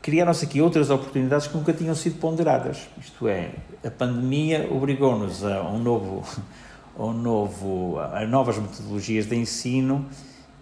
criaram-se 0.00 0.46
aqui 0.46 0.62
outras 0.62 0.88
oportunidades 0.88 1.46
que 1.46 1.54
nunca 1.54 1.74
tinham 1.74 1.94
sido 1.94 2.18
ponderadas. 2.18 2.88
Isto 2.98 3.28
é, 3.28 3.50
a 3.84 3.90
pandemia 3.90 4.66
obrigou-nos 4.70 5.44
a 5.44 5.62
um 5.62 5.78
novo, 5.78 6.24
a 6.96 7.04
um 7.04 7.12
novo, 7.12 7.98
a 7.98 8.24
novas 8.26 8.56
metodologias 8.56 9.26
de 9.26 9.36
ensino 9.36 10.08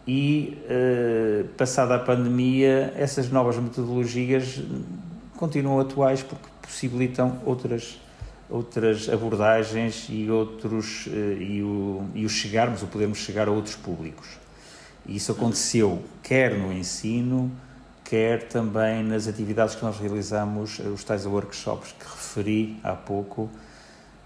e, 0.09 0.57
eh, 0.67 1.45
passada 1.59 1.95
a 1.95 1.99
pandemia, 1.99 2.95
essas 2.97 3.31
novas 3.31 3.57
metodologias 3.59 4.59
continuam 5.37 5.79
atuais 5.79 6.23
porque 6.23 6.49
possibilitam 6.63 7.39
outras 7.45 8.01
outras 8.51 9.11
abordagens 9.11 10.07
e 10.09 10.31
outros 10.31 11.07
eh, 11.09 11.37
e 11.39 11.63
o, 11.63 12.07
e 12.15 12.25
o 12.25 12.29
chegarmos, 12.31 12.83
o 12.83 12.87
podermos 12.87 13.19
chegar 13.19 13.47
a 13.49 13.51
outros 13.51 13.75
públicos. 13.75 14.39
E 15.07 15.17
isso 15.17 15.31
aconteceu 15.33 16.03
quer 16.23 16.57
no 16.57 16.73
ensino, 16.73 17.53
quer 18.03 18.49
também 18.49 19.03
nas 19.05 19.29
atividades 19.29 19.75
que 19.75 19.85
nós 19.85 19.99
realizamos, 19.99 20.81
eh, 20.81 20.89
os 20.89 21.05
tais 21.05 21.27
workshops 21.27 21.93
que 21.93 22.07
referi 22.07 22.81
há 22.83 22.95
pouco. 22.95 23.51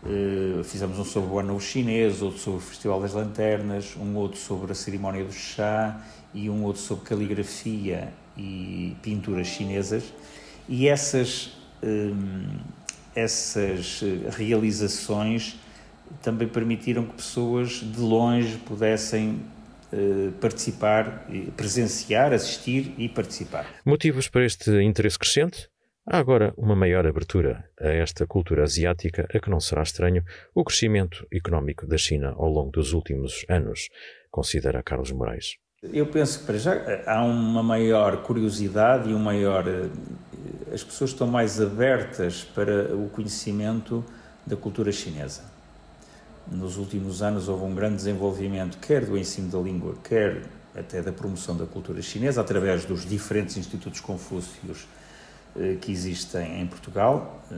Uh, 0.03 0.65
fizemos 0.65 0.99
um 0.99 1.05
sobre 1.05 1.31
o 1.31 1.39
ano 1.39 1.61
chinês, 1.61 2.23
outro 2.23 2.39
sobre 2.39 2.59
o 2.59 2.63
Festival 2.63 3.01
das 3.01 3.13
Lanternas, 3.13 3.97
um 3.97 4.17
outro 4.17 4.39
sobre 4.39 4.73
a 4.73 4.75
cerimónia 4.75 5.25
do 5.25 5.33
chá 5.33 6.05
e 6.35 6.51
um 6.51 6.65
outro 6.65 6.83
sobre 6.83 7.05
caligrafia 7.05 8.13
e 8.37 8.97
pinturas 9.01 9.47
chinesas. 9.47 10.13
E 10.69 10.89
essas, 10.89 11.53
um, 11.83 12.47
essas 13.15 14.03
realizações 14.37 15.57
também 16.21 16.49
permitiram 16.49 17.05
que 17.05 17.15
pessoas 17.15 17.71
de 17.71 18.01
longe 18.01 18.57
pudessem 18.59 19.41
eh, 19.93 20.31
participar, 20.41 21.27
presenciar, 21.55 22.33
assistir 22.33 22.95
e 22.97 23.11
participar. 23.11 23.67
Motivos 23.85 24.27
para 24.27 24.47
este 24.47 24.71
interesse 24.83 25.19
crescente? 25.19 25.69
Há 26.07 26.19
agora 26.19 26.53
uma 26.57 26.75
maior 26.75 27.07
abertura 27.07 27.65
a 27.81 27.89
esta 27.89 28.27
cultura 28.27 28.65
asiática, 28.65 29.27
a 29.33 29.39
que 29.39 29.51
não 29.51 29.61
será 29.61 29.83
estranho 29.83 30.25
o 30.55 30.65
crescimento 30.65 31.27
económico 31.33 31.87
da 31.87 31.97
China 31.97 32.35
ao 32.37 32.49
longo 32.49 32.71
dos 32.71 32.93
últimos 32.93 33.45
anos, 33.49 33.89
considera 34.31 34.83
Carlos 34.83 35.13
Moraes. 35.13 35.57
Eu 35.83 36.07
penso 36.07 36.41
que 36.41 36.47
para 36.47 36.59
já 36.59 36.73
há 37.07 37.25
uma 37.25 37.63
maior 37.63 38.23
curiosidade 38.23 39.11
e 39.11 39.15
um 39.15 39.19
maior. 39.19 39.67
Eh, 39.67 39.89
as 40.73 40.83
pessoas 40.83 41.11
estão 41.11 41.27
mais 41.27 41.61
abertas 41.61 42.45
para 42.45 42.95
o 42.95 43.09
conhecimento 43.11 44.05
da 44.47 44.57
cultura 44.57 44.91
chinesa 44.91 45.53
nos 46.51 46.77
últimos 46.77 47.23
anos 47.23 47.49
houve 47.49 47.65
um 47.65 47.75
grande 47.75 47.97
desenvolvimento, 47.97 48.79
quer 48.79 49.05
do 49.05 49.17
ensino 49.17 49.51
da 49.51 49.59
língua, 49.59 49.95
quer 50.03 50.43
até 50.75 51.03
da 51.03 51.13
promoção 51.13 51.57
da 51.57 51.67
cultura 51.67 52.01
chinesa, 52.03 52.41
através 52.41 52.85
dos 52.85 53.07
diferentes 53.07 53.57
institutos 53.57 54.01
confúcios 54.01 54.87
que 55.81 55.93
existem 55.93 56.61
em 56.61 56.67
Portugal, 56.67 57.43
eh, 57.51 57.55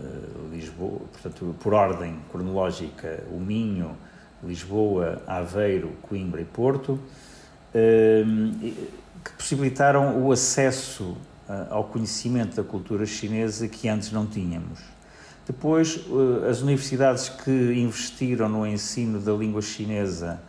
Lisboa, 0.51 1.01
portanto, 1.13 1.55
por 1.61 1.75
ordem 1.75 2.19
cronológica, 2.31 3.25
o 3.31 3.39
Minho, 3.39 3.97
Lisboa, 4.43 5.23
Aveiro, 5.27 5.93
Coimbra 6.03 6.41
e 6.41 6.45
Porto, 6.45 6.99
eh, 7.73 8.25
que 9.25 9.33
possibilitaram 9.39 10.23
o 10.23 10.33
acesso 10.33 11.17
ao 11.71 11.85
conhecimento 11.85 12.57
da 12.57 12.65
cultura 12.65 13.05
chinesa 13.05 13.69
que 13.69 13.89
antes 13.89 14.11
não 14.11 14.27
tínhamos. 14.27 14.81
Depois, 15.47 16.01
eh, 16.09 16.49
as 16.49 16.63
universidades 16.63 17.29
que 17.29 17.51
investiram 17.51 18.49
no 18.49 18.67
ensino 18.67 19.21
da 19.21 19.33
língua 19.33 19.61
chinesa, 19.61 20.41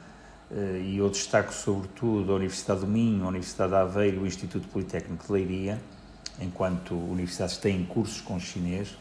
eh, 0.49 0.83
e 0.85 0.97
eu 0.97 1.09
destaco 1.09 1.53
sobretudo 1.53 2.31
a 2.31 2.35
Universidade 2.35 2.79
do 2.79 2.87
Minho, 2.87 3.25
a 3.25 3.27
Universidade 3.27 3.71
de 3.71 3.77
Aveiro 3.77 4.17
e 4.17 4.19
o 4.19 4.25
Instituto 4.27 4.67
Politécnico 4.69 5.25
de 5.25 5.31
Leiria, 5.33 5.81
enquanto 6.39 6.95
universidades 6.95 7.57
têm 7.57 7.83
cursos 7.85 8.21
com 8.21 8.39
chinês, 8.39 8.97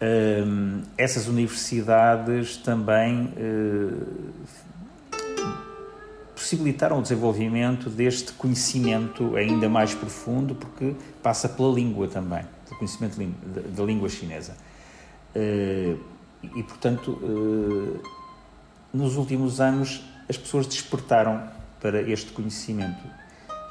eh, 0.00 0.44
essas 0.96 1.28
universidades 1.28 2.56
também 2.56 3.32
possibilitaram 6.34 7.00
o 7.00 7.02
desenvolvimento 7.02 7.90
deste 7.90 8.32
conhecimento 8.32 9.36
ainda 9.36 9.68
mais 9.68 9.94
profundo, 9.94 10.54
porque 10.54 10.94
passa 11.22 11.48
pela 11.48 11.74
língua 11.74 12.06
também, 12.06 12.42
do 12.68 12.76
conhecimento 12.76 13.18
da 13.76 13.84
língua 13.84 14.08
chinesa. 14.08 14.56
Eh, 15.34 15.96
e, 16.42 16.62
portanto, 16.62 17.20
nos 18.92 19.16
últimos 19.16 19.60
anos 19.60 20.04
as 20.28 20.36
pessoas 20.36 20.66
despertaram 20.66 21.42
para 21.80 22.02
este 22.02 22.32
conhecimento. 22.32 23.02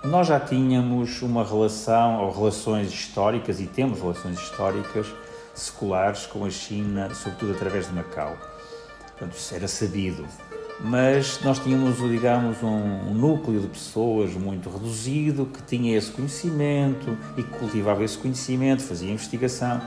Nós 0.08 0.28
já 0.28 0.40
tínhamos 0.40 1.22
uma 1.22 1.44
relação, 1.44 2.24
ou 2.24 2.32
relações 2.32 2.88
históricas, 2.88 3.60
e 3.60 3.66
temos 3.66 4.00
relações 4.00 4.40
históricas 4.40 5.06
seculares 5.54 6.26
com 6.26 6.46
a 6.46 6.50
China, 6.50 7.14
sobretudo 7.14 7.52
através 7.52 7.88
de 7.88 7.94
Macau. 7.94 8.38
Portanto, 9.02 9.34
isso 9.36 9.54
era 9.54 9.68
sabido. 9.68 10.26
Mas 10.80 11.42
nós 11.44 11.60
tínhamos, 11.60 11.98
digamos, 11.98 12.64
um, 12.64 13.14
núcleo 13.14 13.60
de 13.60 13.68
pessoas 13.68 14.34
muito 14.34 14.70
reduzido 14.70 15.46
que 15.46 15.62
tinha 15.64 15.98
esse 15.98 16.10
conhecimento 16.10 17.18
e 17.36 17.44
que 17.44 17.60
cultivava 17.60 18.02
esse 18.02 18.18
conhecimento, 18.18 18.84
fazia 18.84 19.12
investigação. 19.12 19.82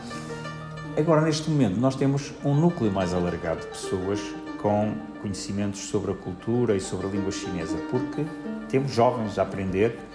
Agora, 0.98 1.22
neste 1.22 1.48
momento, 1.48 1.80
nós 1.80 1.96
temos 1.96 2.30
um 2.44 2.54
núcleo 2.54 2.92
mais 2.92 3.14
alargado 3.14 3.60
de 3.60 3.68
pessoas 3.68 4.20
com 4.60 4.92
conhecimentos 5.22 5.80
sobre 5.80 6.10
a 6.10 6.14
cultura 6.14 6.76
e 6.76 6.80
sobre 6.80 7.06
a 7.06 7.10
língua 7.10 7.32
chinesa, 7.32 7.78
porque 7.90 8.22
temos 8.68 8.92
jovens 8.92 9.38
a 9.38 9.42
aprender 9.42 10.09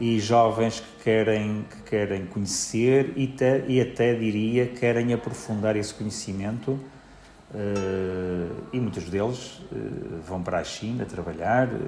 e 0.00 0.20
jovens 0.20 0.80
que 0.80 1.04
querem, 1.04 1.64
que 1.68 1.90
querem 1.90 2.26
conhecer 2.26 3.12
e, 3.16 3.26
te, 3.26 3.64
e 3.66 3.80
até 3.80 4.14
diria 4.14 4.66
querem 4.66 5.12
aprofundar 5.12 5.76
esse 5.76 5.92
conhecimento 5.92 6.72
uh, 6.72 8.64
e 8.72 8.78
muitos 8.78 9.04
deles 9.04 9.60
uh, 9.72 10.20
vão 10.26 10.42
para 10.42 10.58
a 10.58 10.64
China 10.64 11.04
trabalhar, 11.04 11.68
uh, 11.68 11.78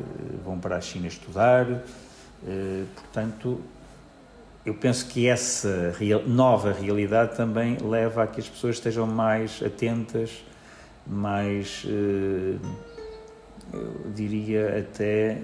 vão 0.45 0.59
para 0.59 0.77
a 0.77 0.81
China 0.81 1.07
estudar, 1.07 1.67
portanto 2.95 3.61
eu 4.65 4.75
penso 4.75 5.07
que 5.07 5.27
essa 5.27 5.95
real, 5.99 6.23
nova 6.27 6.73
realidade 6.73 7.37
também 7.37 7.77
leva 7.79 8.23
a 8.23 8.27
que 8.27 8.41
as 8.41 8.49
pessoas 8.49 8.77
estejam 8.77 9.07
mais 9.07 9.63
atentas, 9.63 10.43
mais, 11.07 11.85
eu 13.73 14.11
diria 14.15 14.79
até 14.79 15.39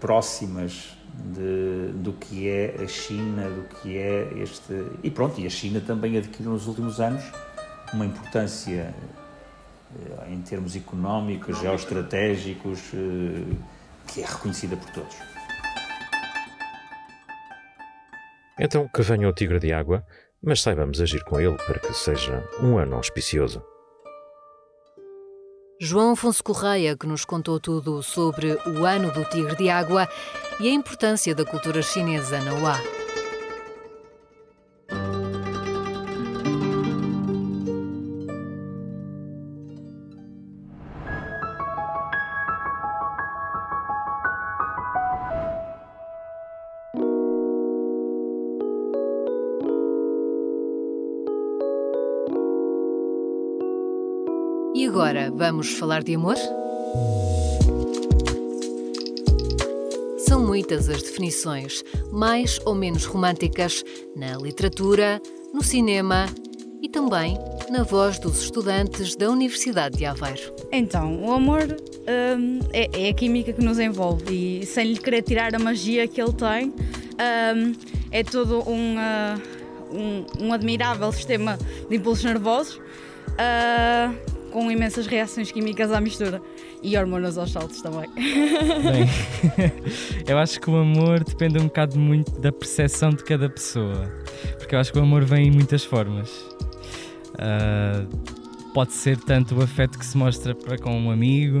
próximas 0.00 0.96
de, 1.14 1.92
do 1.94 2.12
que 2.12 2.48
é 2.48 2.76
a 2.82 2.86
China, 2.86 3.48
do 3.48 3.62
que 3.76 3.98
é 3.98 4.28
este. 4.36 4.86
E 5.02 5.10
pronto, 5.10 5.40
e 5.40 5.46
a 5.46 5.50
China 5.50 5.80
também 5.80 6.16
adquiriu 6.16 6.52
nos 6.52 6.66
últimos 6.66 7.00
anos 7.00 7.22
uma 7.92 8.06
importância 8.06 8.94
em 10.30 10.40
termos 10.40 10.74
económicos, 10.74 11.58
geoestratégicos, 11.58 12.80
que 14.06 14.22
é 14.22 14.26
reconhecida 14.26 14.76
por 14.76 14.90
todos. 14.90 15.16
Então 18.58 18.88
que 18.88 19.02
venha 19.02 19.28
o 19.28 19.32
tigre 19.32 19.58
de 19.58 19.72
água, 19.72 20.04
mas 20.42 20.62
saibamos 20.62 21.00
agir 21.00 21.22
com 21.24 21.40
ele 21.40 21.56
para 21.56 21.78
que 21.78 21.92
seja 21.92 22.48
um 22.62 22.78
ano 22.78 22.96
auspicioso. 22.96 23.71
João 25.84 26.12
Afonso 26.12 26.44
Correia, 26.44 26.96
que 26.96 27.08
nos 27.08 27.24
contou 27.24 27.58
tudo 27.58 28.04
sobre 28.04 28.56
o 28.64 28.86
ano 28.86 29.10
do 29.10 29.24
tigre 29.24 29.56
de 29.56 29.68
água 29.68 30.08
e 30.60 30.68
a 30.68 30.70
importância 30.70 31.34
da 31.34 31.44
cultura 31.44 31.82
chinesa 31.82 32.40
na 32.40 32.54
UA. 32.54 33.01
E 54.82 54.86
agora, 54.88 55.30
vamos 55.30 55.74
falar 55.74 56.02
de 56.02 56.12
amor? 56.16 56.34
São 60.18 60.44
muitas 60.44 60.88
as 60.88 61.00
definições, 61.04 61.84
mais 62.10 62.58
ou 62.66 62.74
menos 62.74 63.04
românticas, 63.04 63.84
na 64.16 64.36
literatura, 64.36 65.22
no 65.54 65.62
cinema 65.62 66.26
e 66.82 66.88
também 66.88 67.38
na 67.70 67.84
voz 67.84 68.18
dos 68.18 68.42
estudantes 68.42 69.14
da 69.14 69.30
Universidade 69.30 69.98
de 69.98 70.04
Aveiro. 70.04 70.52
Então, 70.72 71.26
o 71.26 71.30
amor 71.30 71.62
hum, 71.62 72.58
é, 72.72 73.06
é, 73.06 73.10
a 73.10 73.14
química 73.14 73.52
que 73.52 73.62
nos 73.62 73.78
envolve 73.78 74.62
e 74.62 74.66
sem 74.66 74.94
lhe 74.94 74.98
querer 74.98 75.22
tirar 75.22 75.54
a 75.54 75.60
magia 75.60 76.08
que 76.08 76.20
ele 76.20 76.32
tem, 76.32 76.74
hum, 77.54 77.72
é 78.10 78.24
todo 78.24 78.68
um, 78.68 78.96
uh, 78.96 79.96
um, 79.96 80.46
um, 80.46 80.52
admirável 80.52 81.12
sistema 81.12 81.56
de 81.88 81.94
impulsos 81.98 82.24
nervosos. 82.24 82.80
Uh, 83.38 84.31
com 84.52 84.70
imensas 84.70 85.06
reações 85.06 85.50
químicas 85.50 85.90
à 85.90 86.00
mistura 86.00 86.40
e 86.82 86.96
hormonas 86.96 87.38
aos 87.38 87.50
saltos 87.50 87.80
também. 87.80 88.08
Bem, 88.14 89.08
eu 90.28 90.38
acho 90.38 90.60
que 90.60 90.70
o 90.70 90.76
amor 90.76 91.24
depende 91.24 91.58
um 91.58 91.64
bocado 91.64 91.98
muito 91.98 92.30
da 92.40 92.52
percepção 92.52 93.10
de 93.10 93.24
cada 93.24 93.48
pessoa, 93.48 94.12
porque 94.58 94.74
eu 94.74 94.78
acho 94.78 94.92
que 94.92 94.98
o 94.98 95.02
amor 95.02 95.24
vem 95.24 95.48
em 95.48 95.50
muitas 95.50 95.84
formas. 95.84 96.30
Uh, 97.32 98.06
pode 98.74 98.92
ser 98.92 99.16
tanto 99.18 99.54
o 99.56 99.62
afeto 99.62 99.98
que 99.98 100.04
se 100.04 100.16
mostra 100.16 100.54
para 100.54 100.76
com 100.76 100.94
um 100.94 101.10
amigo, 101.10 101.60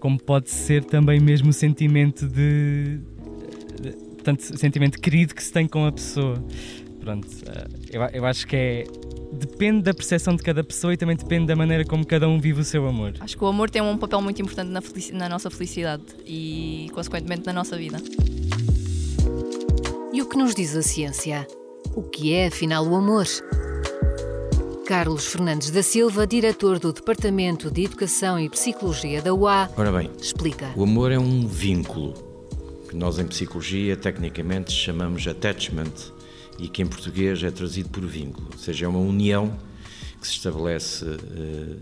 como 0.00 0.20
pode 0.20 0.50
ser 0.50 0.84
também 0.84 1.20
mesmo 1.20 1.50
o 1.50 1.52
sentimento 1.52 2.26
de, 2.26 3.00
tanto 4.22 4.58
sentimento 4.58 5.00
querido 5.00 5.34
que 5.34 5.42
se 5.42 5.52
tem 5.52 5.66
com 5.66 5.86
a 5.86 5.92
pessoa. 5.92 6.42
Pronto, 7.00 7.26
uh, 7.26 7.68
eu, 7.90 8.02
eu 8.12 8.24
acho 8.26 8.46
que 8.46 8.56
é 8.56 8.84
depende 9.32 9.82
da 9.82 9.94
percepção 9.94 10.34
de 10.34 10.42
cada 10.42 10.64
pessoa 10.64 10.92
e 10.92 10.96
também 10.96 11.16
depende 11.16 11.46
da 11.46 11.56
maneira 11.56 11.84
como 11.84 12.04
cada 12.06 12.28
um 12.28 12.40
vive 12.40 12.60
o 12.60 12.64
seu 12.64 12.86
amor. 12.86 13.14
Acho 13.20 13.36
que 13.36 13.44
o 13.44 13.46
amor 13.46 13.70
tem 13.70 13.80
um 13.80 13.96
papel 13.96 14.20
muito 14.20 14.40
importante 14.42 14.68
na, 14.68 14.82
na 15.18 15.28
nossa 15.28 15.50
felicidade 15.50 16.02
e, 16.26 16.88
consequentemente, 16.92 17.46
na 17.46 17.52
nossa 17.52 17.76
vida. 17.76 17.98
E 20.12 20.20
o 20.20 20.28
que 20.28 20.36
nos 20.36 20.54
diz 20.54 20.74
a 20.74 20.82
ciência? 20.82 21.46
O 21.94 22.02
que 22.02 22.32
é, 22.32 22.46
afinal, 22.46 22.86
o 22.86 22.94
amor? 22.96 23.26
Carlos 24.86 25.26
Fernandes 25.26 25.70
da 25.70 25.84
Silva, 25.84 26.26
diretor 26.26 26.80
do 26.80 26.92
Departamento 26.92 27.70
de 27.70 27.84
Educação 27.84 28.40
e 28.40 28.50
Psicologia 28.50 29.22
da 29.22 29.32
UA, 29.32 29.70
Ora 29.76 29.92
bem, 29.92 30.10
explica. 30.20 30.72
O 30.74 30.82
amor 30.82 31.12
é 31.12 31.18
um 31.18 31.46
vínculo 31.46 32.14
que 32.88 32.96
nós 32.96 33.20
em 33.20 33.26
psicologia 33.28 33.96
tecnicamente 33.96 34.72
chamamos 34.72 35.24
attachment 35.28 35.92
e 36.60 36.68
que 36.68 36.82
em 36.82 36.86
português 36.86 37.42
é 37.42 37.50
trazido 37.50 37.88
por 37.88 38.04
vínculo, 38.06 38.48
ou 38.52 38.58
seja, 38.58 38.84
é 38.84 38.88
uma 38.88 38.98
união 38.98 39.58
que 40.20 40.26
se 40.26 40.34
estabelece 40.34 41.04
uh, 41.04 41.80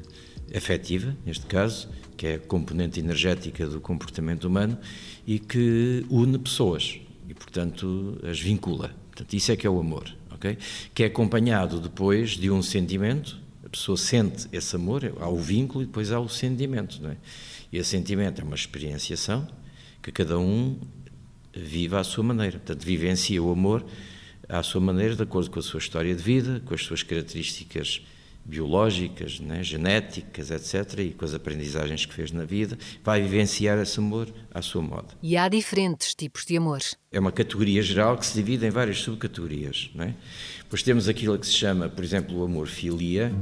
afetiva, 0.57 1.17
neste 1.27 1.47
caso, 1.47 1.89
que 2.17 2.27
é 2.27 2.35
a 2.35 2.39
componente 2.39 3.01
energética 3.01 3.67
do 3.67 3.81
comportamento 3.81 4.45
humano 4.45 4.79
e 5.27 5.39
que 5.39 6.07
une 6.09 6.39
pessoas 6.39 7.01
e, 7.29 7.35
portanto, 7.35 8.19
as 8.23 8.41
vincula. 8.41 8.95
Portanto, 9.11 9.35
isso 9.35 9.51
é 9.53 9.57
que 9.57 9.67
é 9.67 9.71
o 9.71 9.81
amor, 9.81 10.15
ok? 10.31 10.57
Que 10.95 11.03
é 11.03 11.07
acompanhado 11.07 11.81
depois 11.81 12.31
de 12.31 12.51
um 12.51 12.63
sentimento, 12.63 13.39
a 13.65 13.69
pessoa 13.69 13.97
sente 13.97 14.47
esse 14.53 14.75
amor, 14.77 15.13
há 15.21 15.29
o 15.29 15.39
vínculo 15.39 15.83
e 15.83 15.87
depois 15.87 16.13
há 16.13 16.21
o 16.21 16.29
sentimento, 16.29 17.03
não 17.03 17.11
é? 17.11 17.17
E 17.73 17.79
esse 17.79 17.91
sentimento 17.91 18.41
é 18.41 18.45
uma 18.45 18.55
experienciação 18.55 19.47
que 20.03 20.11
cada 20.13 20.39
um 20.39 20.79
vive 21.53 21.97
à 21.97 22.05
sua 22.05 22.23
maneira, 22.23 22.59
portanto, 22.59 22.85
vivencia 22.85 23.43
o 23.43 23.51
amor 23.51 23.85
à 24.49 24.63
sua 24.63 24.81
maneira, 24.81 25.15
de 25.15 25.23
acordo 25.23 25.51
com 25.51 25.59
a 25.59 25.63
sua 25.63 25.79
história 25.79 26.15
de 26.15 26.23
vida, 26.23 26.63
com 26.65 26.75
as 26.75 26.83
suas 26.83 27.03
características 27.03 28.03
biológicas, 28.49 29.39
né, 29.41 29.63
genéticas, 29.63 30.51
etc., 30.51 31.01
e 31.01 31.11
com 31.11 31.25
as 31.25 31.35
aprendizagens 31.35 32.07
que 32.07 32.15
fez 32.15 32.33
na 32.33 32.47
vida, 32.47 32.79
vai 33.05 33.21
vivenciar 33.21 33.79
esse 33.79 33.99
amor 33.99 34.33
à 34.51 34.63
sua 34.63 34.81
moda. 34.81 35.09
E 35.23 35.37
há 35.37 35.49
diferentes 35.49 36.15
tipos 36.15 36.47
de 36.47 36.57
amor. 36.57 36.81
É 37.11 37.19
uma 37.19 37.33
categoria 37.33 37.83
geral 37.83 38.17
que 38.19 38.27
se 38.27 38.35
divide 38.35 38.67
em 38.67 38.71
várias 38.71 38.99
subcategorias. 38.99 39.91
Né? 39.95 40.15
Depois 40.63 40.83
temos 40.83 41.09
aquilo 41.09 41.39
que 41.39 41.47
se 41.47 41.55
chama, 41.55 41.89
por 41.89 42.05
exemplo, 42.05 42.39
o 42.39 42.45
amor 42.45 42.67
filia, 42.67 43.33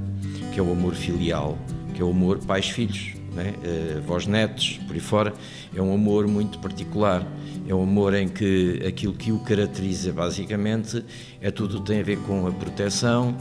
que 0.52 0.60
é 0.60 0.62
o 0.62 0.70
amor 0.70 0.94
filial, 0.94 1.58
que 1.94 2.00
é 2.00 2.04
o 2.04 2.10
amor 2.10 2.38
pais-filhos, 2.38 3.14
né? 3.34 3.54
uh, 3.56 3.98
avós-netos, 3.98 4.78
por 4.86 4.94
aí 4.94 5.00
fora. 5.00 5.34
É 5.74 5.82
um 5.82 5.92
amor 5.92 6.28
muito 6.28 6.58
particular 6.60 7.26
é 7.68 7.74
um 7.74 7.82
amor 7.82 8.14
em 8.14 8.28
que 8.28 8.80
aquilo 8.86 9.12
que 9.12 9.32
o 9.32 9.40
caracteriza 9.40 10.12
basicamente 10.12 11.04
é 11.40 11.50
tudo 11.50 11.80
que 11.80 11.86
tem 11.86 12.00
a 12.00 12.02
ver 12.02 12.16
com 12.18 12.46
a 12.46 12.52
proteção 12.52 13.36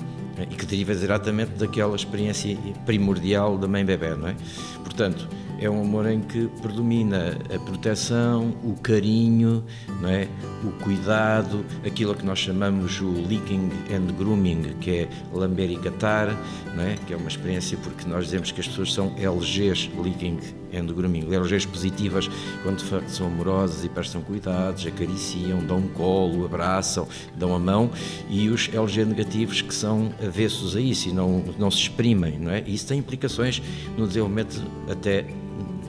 e 0.49 0.55
que 0.55 0.65
deriva 0.65 0.95
diretamente 0.95 1.51
daquela 1.51 1.95
experiência 1.95 2.57
primordial 2.85 3.55
da 3.55 3.67
mãe 3.67 3.85
bebê, 3.85 4.15
não 4.15 4.29
é? 4.29 4.35
Portanto, 4.83 5.29
é 5.59 5.69
um 5.69 5.81
amor 5.81 6.07
em 6.07 6.21
que 6.21 6.47
predomina 6.61 7.37
a 7.53 7.59
proteção, 7.59 8.53
o 8.63 8.73
carinho, 8.81 9.63
não 10.01 10.09
é? 10.09 10.27
o 10.63 10.71
cuidado, 10.83 11.65
aquilo 11.85 12.15
que 12.15 12.25
nós 12.25 12.39
chamamos 12.39 12.99
o 13.01 13.11
licking 13.11 13.69
and 13.93 14.13
grooming, 14.17 14.75
que 14.81 14.91
é 14.91 15.09
lamber 15.33 15.71
e 15.71 15.77
catar, 15.77 16.27
não 16.75 16.83
é? 16.83 16.95
que 17.05 17.13
é 17.13 17.17
uma 17.17 17.27
experiência 17.27 17.77
porque 17.83 18.07
nós 18.07 18.25
dizemos 18.25 18.51
que 18.51 18.61
as 18.61 18.67
pessoas 18.67 18.93
são 18.93 19.13
LGs, 19.17 19.89
licking 20.01 20.39
and 20.75 20.87
grooming, 20.87 21.33
LGs 21.33 21.67
positivas, 21.67 22.29
quando 22.63 22.77
de 22.77 22.85
facto 22.85 23.09
são 23.09 23.27
amorosas 23.27 23.83
e 23.83 23.89
prestam 23.89 24.21
cuidados, 24.21 24.85
acariciam, 24.85 25.59
dão 25.65 25.77
um 25.77 25.87
colo, 25.89 26.45
abraçam, 26.45 27.07
dão 27.35 27.55
a 27.55 27.59
mão, 27.59 27.89
e 28.29 28.49
os 28.49 28.69
LG 28.73 29.05
negativos 29.05 29.61
que 29.61 29.73
são 29.73 30.13
avessos 30.21 30.75
a 30.75 30.81
isso 30.81 31.09
e 31.09 31.11
não, 31.11 31.43
não 31.57 31.71
se 31.71 31.79
exprimem, 31.79 32.39
não 32.39 32.51
é? 32.51 32.61
Isso 32.61 32.87
tem 32.87 32.99
implicações 32.99 33.61
no 33.97 34.07
desenvolvimento 34.07 34.61
até 34.89 35.25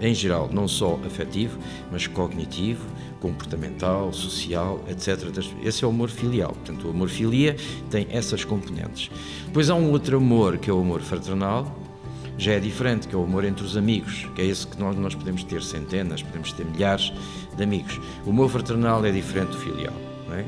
em 0.00 0.14
geral, 0.14 0.50
não 0.52 0.68
só 0.68 0.98
afetivo, 1.06 1.58
mas 1.90 2.06
cognitivo, 2.06 2.84
comportamental, 3.20 4.12
social, 4.12 4.84
etc. 4.88 5.18
Esse 5.64 5.84
é 5.84 5.86
o 5.86 5.90
amor 5.90 6.10
filial. 6.10 6.52
Portanto, 6.52 6.86
o 6.86 6.90
amor 6.90 7.08
filia 7.08 7.56
tem 7.90 8.06
essas 8.10 8.44
componentes. 8.44 9.10
Depois 9.46 9.70
há 9.70 9.74
um 9.74 9.90
outro 9.90 10.18
amor, 10.18 10.58
que 10.58 10.70
é 10.70 10.72
o 10.72 10.80
amor 10.80 11.00
fraternal, 11.00 11.74
já 12.38 12.52
é 12.52 12.60
diferente, 12.60 13.08
que 13.08 13.14
é 13.14 13.18
o 13.18 13.24
amor 13.24 13.44
entre 13.44 13.64
os 13.64 13.76
amigos, 13.76 14.26
que 14.34 14.42
é 14.42 14.46
esse 14.46 14.66
que 14.66 14.78
nós, 14.78 14.96
nós 14.96 15.14
podemos 15.14 15.42
ter 15.44 15.62
centenas, 15.62 16.22
podemos 16.22 16.52
ter 16.52 16.64
milhares 16.64 17.12
de 17.56 17.62
amigos. 17.62 18.00
O 18.24 18.30
amor 18.30 18.50
fraternal 18.50 19.04
é 19.04 19.10
diferente 19.10 19.52
do 19.52 19.58
filial, 19.58 19.94
é? 20.32 20.44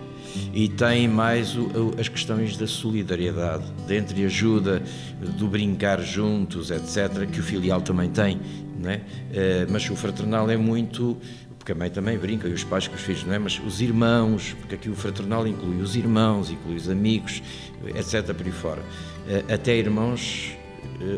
E 0.53 0.69
tem 0.69 1.09
mais 1.09 1.57
o, 1.57 1.95
as 1.99 2.09
questões 2.09 2.57
da 2.57 2.67
solidariedade, 2.67 3.65
de 3.87 3.97
entre 3.97 4.25
ajuda, 4.25 4.83
do 5.37 5.49
brincar 5.49 6.01
juntos, 6.03 6.71
etc., 6.71 7.27
que 7.31 7.41
o 7.41 7.43
filial 7.43 7.81
também 7.81 8.11
tem 8.11 8.39
é? 8.87 9.01
Eh, 9.33 9.67
mas 9.69 9.89
o 9.91 9.97
fraternal 9.97 10.49
é 10.51 10.57
muito 10.57 11.17
porque 11.59 11.73
a 11.73 11.75
mãe 11.75 11.91
também 11.91 12.17
brinca 12.17 12.49
e 12.49 12.53
os 12.53 12.65
pais 12.65 12.87
com 12.87 12.95
os 12.95 13.01
filhos, 13.01 13.25
não 13.25 13.35
é? 13.35 13.39
Mas 13.39 13.61
os 13.67 13.81
irmãos, 13.81 14.55
porque 14.61 14.77
aqui 14.77 14.89
o 14.89 14.95
fraternal 14.95 15.47
inclui 15.47 15.83
os 15.83 15.97
irmãos, 15.97 16.51
inclui 16.51 16.77
os 16.77 16.89
amigos, 16.89 17.43
etc. 17.95 18.33
por 18.33 18.47
aí 18.47 18.53
fora. 18.53 18.83
Eh, 19.29 19.53
até 19.53 19.77
irmãos, 19.77 20.57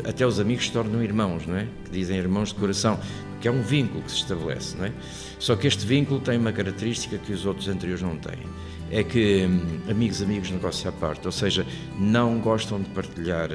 até 0.07 0.25
os 0.25 0.39
amigos 0.39 0.65
se 0.65 0.71
tornam 0.71 1.03
irmãos, 1.03 1.45
não 1.45 1.55
é? 1.55 1.67
Que 1.85 1.91
dizem 1.91 2.17
irmãos 2.17 2.49
de 2.49 2.55
coração, 2.55 2.99
que 3.39 3.47
é 3.47 3.51
um 3.51 3.61
vínculo 3.61 4.03
que 4.03 4.11
se 4.11 4.17
estabelece, 4.17 4.77
não 4.77 4.85
é? 4.85 4.91
Só 5.39 5.55
que 5.55 5.67
este 5.67 5.85
vínculo 5.85 6.19
tem 6.19 6.37
uma 6.37 6.51
característica 6.51 7.17
que 7.17 7.33
os 7.33 7.45
outros 7.45 7.67
anteriores 7.67 8.03
não 8.03 8.15
têm. 8.17 8.39
É 8.91 9.03
que 9.03 9.45
hum, 9.45 9.79
amigos, 9.89 10.21
amigos, 10.21 10.51
negócio 10.51 10.87
à 10.89 10.91
parte, 10.91 11.25
ou 11.25 11.31
seja, 11.31 11.65
não 11.97 12.39
gostam 12.39 12.81
de 12.81 12.89
partilhar 12.89 13.49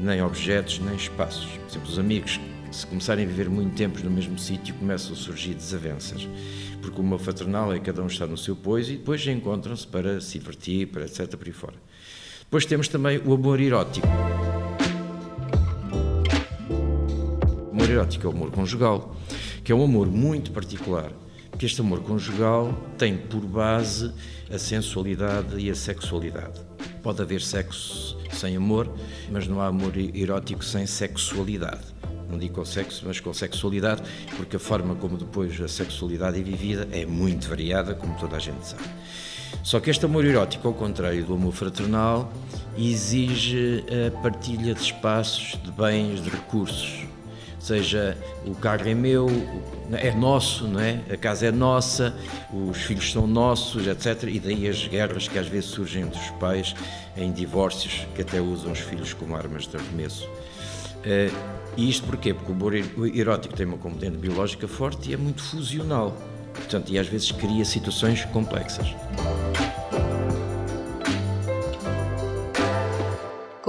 nem 0.00 0.22
objetos 0.22 0.80
nem 0.80 0.96
espaços. 0.96 1.46
Por 1.46 1.70
exemplo, 1.70 1.88
os 1.90 1.98
amigos 1.98 2.40
Se 2.70 2.86
começarem 2.86 3.24
a 3.24 3.28
viver 3.28 3.48
muito 3.48 3.74
tempo 3.74 3.98
no 4.04 4.10
mesmo 4.10 4.38
sítio, 4.38 4.74
começam 4.74 5.12
a 5.12 5.16
surgir 5.16 5.54
desavenças. 5.54 6.28
Porque 6.82 7.00
amor 7.00 7.18
fraternal 7.18 7.72
é 7.72 7.78
cada 7.78 8.02
um 8.02 8.06
está 8.06 8.26
no 8.26 8.36
seu 8.36 8.54
pois 8.54 8.88
e 8.88 8.92
depois 8.92 9.26
encontram-se 9.26 9.86
para 9.86 10.20
se 10.20 10.38
divertir, 10.38 10.88
para 10.88 11.04
etc. 11.04 11.34
por 11.36 11.46
aí 11.46 11.52
fora. 11.52 11.74
Depois 12.40 12.66
temos 12.66 12.88
também 12.88 13.20
o 13.24 13.32
amor 13.32 13.60
erótico. 13.60 14.06
Erótico 17.98 18.26
é 18.26 18.30
o 18.30 18.32
amor 18.32 18.50
conjugal, 18.52 19.16
que 19.64 19.72
é 19.72 19.74
um 19.74 19.82
amor 19.82 20.06
muito 20.06 20.52
particular, 20.52 21.10
porque 21.50 21.66
este 21.66 21.80
amor 21.80 22.00
conjugal 22.00 22.72
tem 22.96 23.16
por 23.16 23.40
base 23.40 24.12
a 24.52 24.58
sensualidade 24.58 25.58
e 25.58 25.68
a 25.68 25.74
sexualidade. 25.74 26.60
Pode 27.02 27.20
haver 27.20 27.40
sexo 27.40 28.16
sem 28.30 28.56
amor, 28.56 28.92
mas 29.30 29.48
não 29.48 29.60
há 29.60 29.66
amor 29.66 29.92
erótico 29.96 30.64
sem 30.64 30.86
sexualidade. 30.86 31.98
Não 32.30 32.38
digo 32.38 32.54
com 32.54 32.64
sexo, 32.64 33.04
mas 33.06 33.18
com 33.18 33.32
sexualidade, 33.32 34.02
porque 34.36 34.56
a 34.56 34.58
forma 34.58 34.94
como 34.94 35.16
depois 35.16 35.60
a 35.60 35.66
sexualidade 35.66 36.38
é 36.38 36.42
vivida 36.42 36.86
é 36.92 37.04
muito 37.04 37.48
variada, 37.48 37.94
como 37.94 38.16
toda 38.18 38.36
a 38.36 38.38
gente 38.38 38.66
sabe. 38.66 38.84
Só 39.64 39.80
que 39.80 39.90
este 39.90 40.04
amor 40.04 40.24
erótico, 40.24 40.68
ao 40.68 40.74
contrário 40.74 41.24
do 41.24 41.34
amor 41.34 41.52
fraternal, 41.52 42.30
exige 42.76 43.82
a 44.06 44.10
partilha 44.20 44.74
de 44.74 44.82
espaços, 44.82 45.58
de 45.64 45.72
bens, 45.72 46.22
de 46.22 46.28
recursos. 46.28 47.07
Seja, 47.68 48.16
o 48.46 48.54
carro 48.54 48.88
é 48.88 48.94
meu, 48.94 49.26
é 49.92 50.10
nosso, 50.10 50.66
não 50.66 50.80
é? 50.80 51.02
A 51.12 51.18
casa 51.18 51.48
é 51.48 51.52
nossa, 51.52 52.16
os 52.50 52.78
filhos 52.78 53.12
são 53.12 53.26
nossos, 53.26 53.86
etc. 53.86 54.22
E 54.22 54.40
daí 54.40 54.66
as 54.66 54.86
guerras 54.86 55.28
que 55.28 55.38
às 55.38 55.48
vezes 55.48 55.68
surgem 55.68 56.04
entre 56.04 56.18
os 56.18 56.30
pais 56.40 56.74
em 57.14 57.30
divórcios, 57.30 58.06
que 58.14 58.22
até 58.22 58.40
usam 58.40 58.72
os 58.72 58.78
filhos 58.78 59.12
como 59.12 59.36
armas 59.36 59.66
de 59.66 59.76
arremesso. 59.76 60.26
Eh, 61.04 61.30
e 61.76 61.90
isto 61.90 62.06
porquê? 62.06 62.32
Porque 62.32 62.50
o 62.50 62.54
amor 62.54 62.72
erótico 62.74 63.54
tem 63.54 63.66
uma 63.66 63.76
componente 63.76 64.16
biológica 64.16 64.66
forte 64.66 65.10
e 65.10 65.12
é 65.12 65.18
muito 65.18 65.42
fusional. 65.42 66.16
Portanto, 66.54 66.90
e 66.90 66.98
às 66.98 67.06
vezes 67.06 67.30
cria 67.32 67.66
situações 67.66 68.24
complexas. 68.24 68.86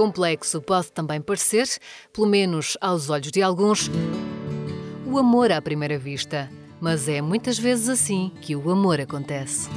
Complexo 0.00 0.62
pode 0.62 0.90
também 0.92 1.20
parecer, 1.20 1.68
pelo 2.10 2.26
menos 2.26 2.74
aos 2.80 3.10
olhos 3.10 3.30
de 3.30 3.42
alguns, 3.42 3.90
o 5.04 5.18
amor 5.18 5.52
à 5.52 5.60
primeira 5.60 5.98
vista. 5.98 6.50
Mas 6.80 7.06
é 7.06 7.20
muitas 7.20 7.58
vezes 7.58 7.86
assim 7.86 8.32
que 8.40 8.56
o 8.56 8.70
amor 8.70 8.98
acontece. 8.98 9.68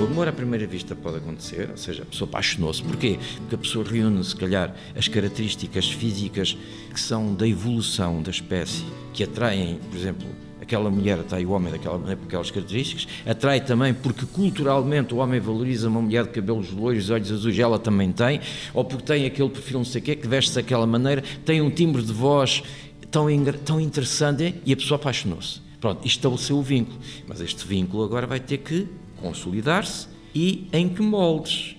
O 0.00 0.02
amor 0.02 0.26
à 0.26 0.32
primeira 0.32 0.66
vista 0.66 0.96
pode 0.96 1.18
acontecer, 1.18 1.70
ou 1.70 1.76
seja, 1.76 2.02
a 2.02 2.06
pessoa 2.06 2.28
apaixonou-se. 2.28 2.82
Porquê? 2.82 3.20
Porque 3.36 3.54
a 3.54 3.58
pessoa 3.58 3.84
reúne, 3.84 4.24
se 4.24 4.34
calhar, 4.34 4.74
as 4.96 5.06
características 5.06 5.92
físicas 5.92 6.58
que 6.92 6.98
são 6.98 7.32
da 7.36 7.46
evolução 7.46 8.20
da 8.20 8.32
espécie, 8.32 8.84
que 9.12 9.22
atraem, 9.22 9.78
por 9.92 9.96
exemplo, 9.96 10.26
aquela 10.72 10.90
mulher 10.90 11.18
atrai 11.20 11.44
o 11.44 11.50
homem 11.50 11.70
daquela 11.70 11.98
maneira 11.98 12.16
por 12.18 12.26
aquelas 12.26 12.50
características, 12.50 13.06
atrai 13.26 13.60
também 13.60 13.92
porque 13.92 14.24
culturalmente 14.24 15.12
o 15.12 15.18
homem 15.18 15.38
valoriza 15.38 15.86
uma 15.86 16.00
mulher 16.00 16.24
de 16.24 16.30
cabelos 16.30 16.72
loiros 16.72 17.10
olhos 17.10 17.30
azuis, 17.30 17.58
ela 17.58 17.78
também 17.78 18.10
tem, 18.10 18.40
ou 18.72 18.82
porque 18.82 19.04
tem 19.04 19.26
aquele 19.26 19.50
perfil 19.50 19.80
não 19.80 19.84
sei 19.84 20.00
o 20.00 20.04
quê, 20.04 20.16
que 20.16 20.26
veste-se 20.26 20.56
daquela 20.56 20.86
maneira, 20.86 21.22
tem 21.44 21.60
um 21.60 21.70
timbre 21.70 22.00
de 22.00 22.12
voz 22.12 22.62
tão, 23.10 23.26
tão 23.66 23.78
interessante 23.78 24.54
e 24.64 24.72
a 24.72 24.76
pessoa 24.76 24.96
apaixonou-se. 24.96 25.60
Pronto, 25.78 26.06
estabeleceu 26.06 26.56
o 26.56 26.62
vínculo, 26.62 26.98
mas 27.26 27.42
este 27.42 27.66
vínculo 27.66 28.04
agora 28.04 28.26
vai 28.26 28.40
ter 28.40 28.58
que 28.58 28.88
consolidar-se 29.20 30.08
e 30.34 30.68
em 30.72 30.88
que 30.88 31.02
moldes? 31.02 31.76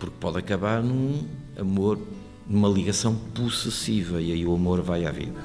Porque 0.00 0.16
pode 0.18 0.38
acabar 0.38 0.82
num 0.82 1.26
amor, 1.58 1.98
numa 2.48 2.68
ligação 2.68 3.14
possessiva 3.34 4.22
e 4.22 4.32
aí 4.32 4.46
o 4.46 4.54
amor 4.54 4.80
vai 4.80 5.04
à 5.04 5.10
vida. 5.10 5.42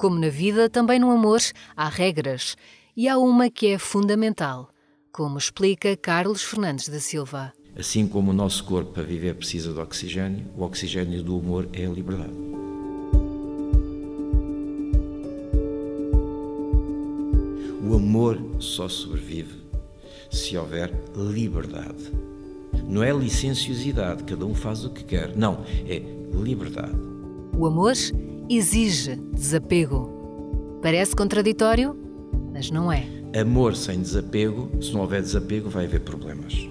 Como 0.00 0.18
na 0.18 0.30
vida, 0.30 0.70
também 0.70 0.98
no 0.98 1.10
amor 1.10 1.40
há 1.76 1.86
regras 1.86 2.56
e 2.96 3.06
há 3.06 3.18
uma 3.18 3.50
que 3.50 3.66
é 3.66 3.78
fundamental, 3.78 4.70
como 5.12 5.36
explica 5.36 5.94
Carlos 5.94 6.42
Fernandes 6.42 6.88
da 6.88 6.98
Silva. 6.98 7.52
Assim 7.78 8.08
como 8.08 8.30
o 8.30 8.34
nosso 8.34 8.64
corpo 8.64 8.92
para 8.92 9.02
viver 9.02 9.34
precisa 9.34 9.74
de 9.74 9.78
oxigênio, 9.78 10.46
o 10.56 10.62
oxigênio 10.62 11.22
do 11.22 11.36
amor 11.36 11.68
é 11.74 11.84
a 11.84 11.90
liberdade. 11.90 12.32
O 17.86 17.94
amor 17.94 18.40
só 18.58 18.88
sobrevive 18.88 19.62
se 20.30 20.56
houver 20.56 20.90
liberdade. 21.14 22.10
Não 22.88 23.02
é 23.02 23.12
licenciosidade, 23.12 24.24
cada 24.24 24.46
um 24.46 24.54
faz 24.54 24.82
o 24.82 24.88
que 24.88 25.04
quer. 25.04 25.36
Não, 25.36 25.62
é 25.86 26.02
liberdade. 26.42 26.96
O 27.52 27.66
amor 27.66 27.92
exige 28.50 29.16
desapego. 29.32 30.78
Parece 30.82 31.14
contraditório, 31.14 31.96
mas 32.52 32.70
não 32.70 32.90
é. 32.92 33.06
Amor 33.38 33.76
sem 33.76 34.00
desapego, 34.00 34.70
se 34.82 34.92
não 34.92 35.00
houver 35.00 35.22
desapego, 35.22 35.70
vai 35.70 35.84
haver 35.84 36.00
problemas 36.00 36.68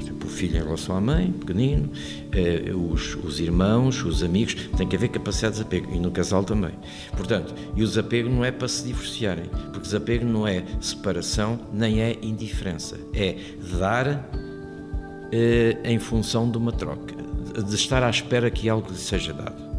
por 0.00 0.04
exemplo, 0.04 0.28
o 0.28 0.30
filho 0.30 0.56
em 0.56 0.62
relação 0.62 0.96
à 0.96 1.00
mãe, 1.00 1.30
pequenino, 1.30 1.90
eh, 2.32 2.72
os, 2.74 3.14
os, 3.16 3.38
irmãos, 3.38 4.02
os 4.02 4.22
amigos, 4.22 4.54
tem 4.76 4.88
que 4.88 4.96
haver 4.96 5.08
capacidade 5.10 5.56
de 5.56 5.64
desapego, 5.64 5.94
e 5.94 6.00
no 6.00 6.10
casal 6.10 6.42
também. 6.42 6.72
Portanto, 7.14 7.54
e 7.76 7.82
o 7.82 7.86
desapego 7.86 8.30
não 8.30 8.44
é 8.44 8.50
para 8.50 8.66
se 8.66 8.84
divorciarem, 8.84 9.44
porque 9.44 9.80
desapego 9.80 10.24
não 10.24 10.46
é 10.46 10.64
separação, 10.80 11.58
nem 11.72 12.00
é 12.00 12.16
indiferença, 12.22 12.98
é 13.12 13.36
dar 13.78 14.30
eh, 15.32 15.76
em 15.84 15.98
função 15.98 16.50
de 16.50 16.56
uma 16.56 16.72
troca, 16.72 17.14
de 17.62 17.74
estar 17.74 18.02
à 18.02 18.08
espera 18.08 18.50
que 18.50 18.68
algo 18.68 18.90
lhe 18.90 18.96
seja 18.96 19.34
dado. 19.34 19.69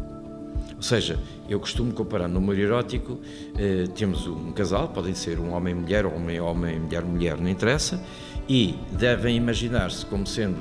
Ou 0.82 0.84
seja, 0.84 1.16
eu 1.48 1.60
costumo 1.60 1.92
comparar 1.92 2.26
no 2.26 2.40
humor 2.40 2.58
erótico, 2.58 3.20
eh, 3.56 3.84
temos 3.94 4.26
um 4.26 4.50
casal, 4.50 4.88
podem 4.88 5.14
ser 5.14 5.38
um 5.38 5.52
homem 5.52 5.76
e 5.76 5.78
mulher, 5.78 6.04
ou 6.04 6.12
homem 6.12 6.40
homem, 6.40 6.80
mulher 6.80 7.04
mulher, 7.04 7.36
não 7.36 7.48
interessa, 7.48 8.02
e 8.48 8.74
devem 8.90 9.36
imaginar-se 9.36 10.04
como 10.04 10.26
sendo, 10.26 10.58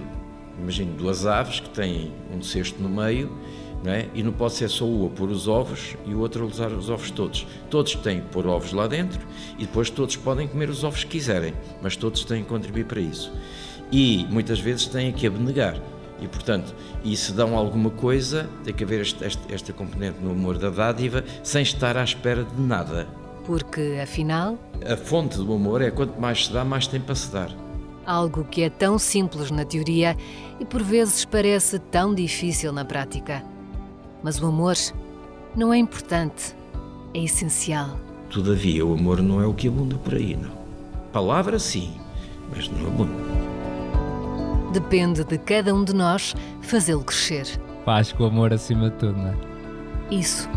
imagino, 0.60 0.96
duas 0.96 1.26
aves 1.26 1.60
que 1.60 1.72
têm 1.72 2.12
um 2.32 2.40
cesto 2.40 2.80
no 2.80 2.88
meio, 2.88 3.36
é? 3.84 4.10
e 4.14 4.22
não 4.22 4.32
pode 4.32 4.54
ser 4.54 4.70
só 4.70 4.86
o 4.86 5.08
a 5.08 5.10
pôr 5.10 5.32
os 5.32 5.48
ovos 5.48 5.98
e 6.06 6.14
o 6.14 6.20
outro 6.20 6.44
a 6.44 6.48
usar 6.48 6.72
os 6.72 6.88
ovos 6.88 7.10
todos. 7.10 7.48
Todos 7.68 7.96
têm 7.96 8.22
que 8.22 8.28
pôr 8.28 8.46
ovos 8.46 8.74
lá 8.74 8.86
dentro 8.86 9.20
e 9.58 9.66
depois 9.66 9.90
todos 9.90 10.16
podem 10.18 10.48
comer 10.48 10.70
os 10.70 10.84
ovos 10.84 11.04
que 11.04 11.18
quiserem, 11.18 11.56
mas 11.82 11.96
todos 11.96 12.24
têm 12.26 12.44
que 12.44 12.50
contribuir 12.50 12.86
para 12.86 13.02
isso. 13.02 13.34
E 13.92 14.28
muitas 14.30 14.60
vezes 14.60 14.86
têm 14.86 15.12
que 15.12 15.26
abnegar. 15.26 15.82
E, 16.22 16.28
portanto, 16.28 16.74
e 17.04 17.18
se 17.18 17.34
dão 17.34 17.58
alguma 17.58 17.90
coisa, 17.90 18.48
tem 18.64 18.74
que 18.74 18.84
haver 18.84 19.02
esta, 19.02 19.26
esta, 19.26 19.54
esta 19.54 19.74
componente 19.74 20.20
no 20.22 20.32
amor 20.32 20.58
da 20.58 20.70
dádiva, 20.70 21.24
sem 21.44 21.64
estar 21.64 21.98
à 21.98 22.04
espera 22.04 22.44
de 22.44 22.62
nada. 22.62 23.08
Porque, 23.44 24.00
afinal. 24.02 24.58
A 24.86 24.96
fonte 24.96 25.38
do 25.38 25.52
amor 25.54 25.82
é 25.82 25.90
quanto 25.90 26.20
mais 26.22 26.46
se 26.46 26.54
dá, 26.54 26.64
mais 26.64 26.86
tem 26.86 27.02
para 27.02 27.16
se 27.16 27.32
dar. 27.32 27.50
Algo 28.06 28.44
que 28.46 28.62
é 28.62 28.70
tão 28.70 29.00
simples 29.00 29.52
na 29.52 29.66
teoria 29.66 30.16
e 30.60 30.66
por 30.66 30.84
vezes 30.84 31.26
parece 31.26 31.80
tão 31.80 32.14
difícil 32.14 32.72
na 32.72 32.86
prática. 32.86 33.44
Mas 34.24 34.40
o 34.40 34.46
amor 34.46 34.76
não 35.56 35.74
é 35.74 35.78
importante, 35.78 36.56
é 37.14 37.24
essencial. 37.24 38.00
Todavia, 38.30 38.86
o 38.86 38.94
amor 38.94 39.22
não 39.22 39.42
é 39.42 39.46
o 39.46 39.54
que 39.54 39.68
abunda 39.68 39.98
por 39.98 40.16
aí, 40.16 40.36
não. 40.36 40.52
Palavra 41.12 41.60
sim, 41.60 41.94
mas 42.56 42.70
não 42.70 42.88
abunda. 42.88 43.31
Depende 44.72 45.26
de 45.26 45.38
cada 45.38 45.76
um 45.76 45.84
de 45.84 45.94
nós 45.94 46.34
fazê-lo 46.62 47.04
crescer. 47.04 47.46
Paz 47.84 48.14
com 48.14 48.24
o 48.24 48.28
amor 48.28 48.54
acima 48.54 48.90
de 48.90 48.98
tudo, 48.98 49.18
não 49.18 49.28
é? 49.28 49.36
Isso. 50.10 50.50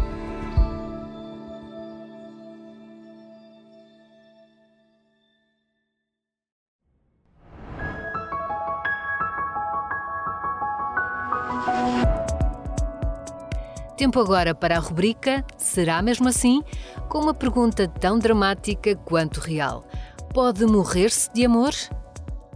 Tempo 13.97 14.21
agora 14.21 14.55
para 14.55 14.77
a 14.77 14.81
rubrica 14.81 15.45
Será 15.57 16.03
mesmo 16.03 16.29
assim? 16.29 16.63
Com 17.09 17.19
uma 17.19 17.35
pergunta 17.35 17.89
tão 17.89 18.19
dramática 18.19 18.95
quanto 18.95 19.41
real. 19.41 19.85
Pode 20.33 20.65
morrer-se 20.67 21.33
de 21.33 21.45
amor? 21.45 21.73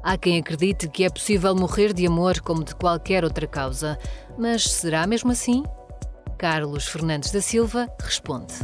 Há 0.03 0.17
quem 0.17 0.39
acredite 0.39 0.89
que 0.89 1.05
é 1.05 1.11
possível 1.11 1.55
morrer 1.55 1.93
de 1.93 2.07
amor 2.07 2.41
como 2.41 2.65
de 2.65 2.75
qualquer 2.75 3.25
outra 3.25 3.47
causa, 3.47 3.99
mas 4.39 4.65
será 4.65 5.07
mesmo 5.07 5.31
assim? 5.31 5.63
Carlos 6.37 6.87
Fernandes 6.87 7.31
da 7.33 7.41
Silva 7.41 7.89
responde. 8.01 8.55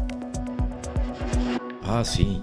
Ah, 1.82 2.04
sim. 2.04 2.40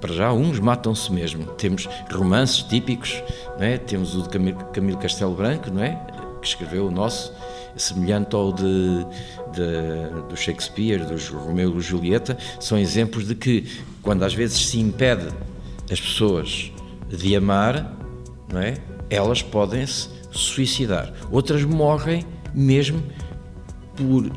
para 0.00 0.12
já, 0.12 0.32
uns 0.32 0.58
matam-se 0.58 1.12
mesmo. 1.12 1.46
Temos 1.52 1.88
romances 2.10 2.62
típicos, 2.64 3.22
não 3.58 3.64
é? 3.64 3.78
temos 3.78 4.14
o 4.14 4.22
de 4.22 4.28
Camilo 4.72 4.98
Castelo 4.98 5.34
Branco, 5.34 5.70
não 5.70 5.82
é? 5.82 5.98
que 6.42 6.48
escreveu 6.48 6.88
o 6.88 6.90
nosso, 6.90 7.32
semelhante 7.76 8.34
ao 8.34 8.52
de, 8.52 9.06
de, 9.52 10.26
do 10.28 10.36
Shakespeare, 10.36 11.06
dos 11.06 11.28
Romeu 11.28 11.78
e 11.78 11.80
Julieta, 11.80 12.36
são 12.58 12.76
exemplos 12.76 13.28
de 13.28 13.36
que, 13.36 13.80
quando 14.02 14.24
às 14.24 14.34
vezes 14.34 14.58
se 14.66 14.80
impede 14.80 15.28
as 15.90 16.00
pessoas 16.00 16.71
de 17.16 17.36
amar, 17.36 17.96
não 18.52 18.60
é? 18.60 18.76
elas 19.12 19.42
podem-se 19.42 20.08
suicidar. 20.30 21.12
Outras 21.30 21.62
morrem 21.64 22.24
mesmo 22.54 23.02
por, 23.94 24.30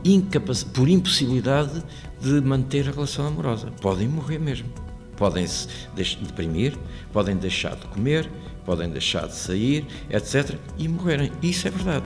por 0.73 0.89
impossibilidade 0.89 1.81
de 2.19 2.41
manter 2.41 2.89
a 2.89 2.91
relação 2.91 3.27
amorosa. 3.27 3.71
Podem 3.81 4.07
morrer 4.07 4.37
mesmo. 4.37 4.67
Podem 5.15 5.47
se 5.47 5.67
deprimir, 5.95 6.77
podem 7.13 7.37
deixar 7.37 7.77
de 7.77 7.87
comer, 7.87 8.29
podem 8.65 8.89
deixar 8.89 9.27
de 9.27 9.35
sair, 9.35 9.87
etc. 10.09 10.57
e 10.77 10.89
morrerem. 10.89 11.31
Isso 11.41 11.69
é 11.69 11.71
verdade. 11.71 12.05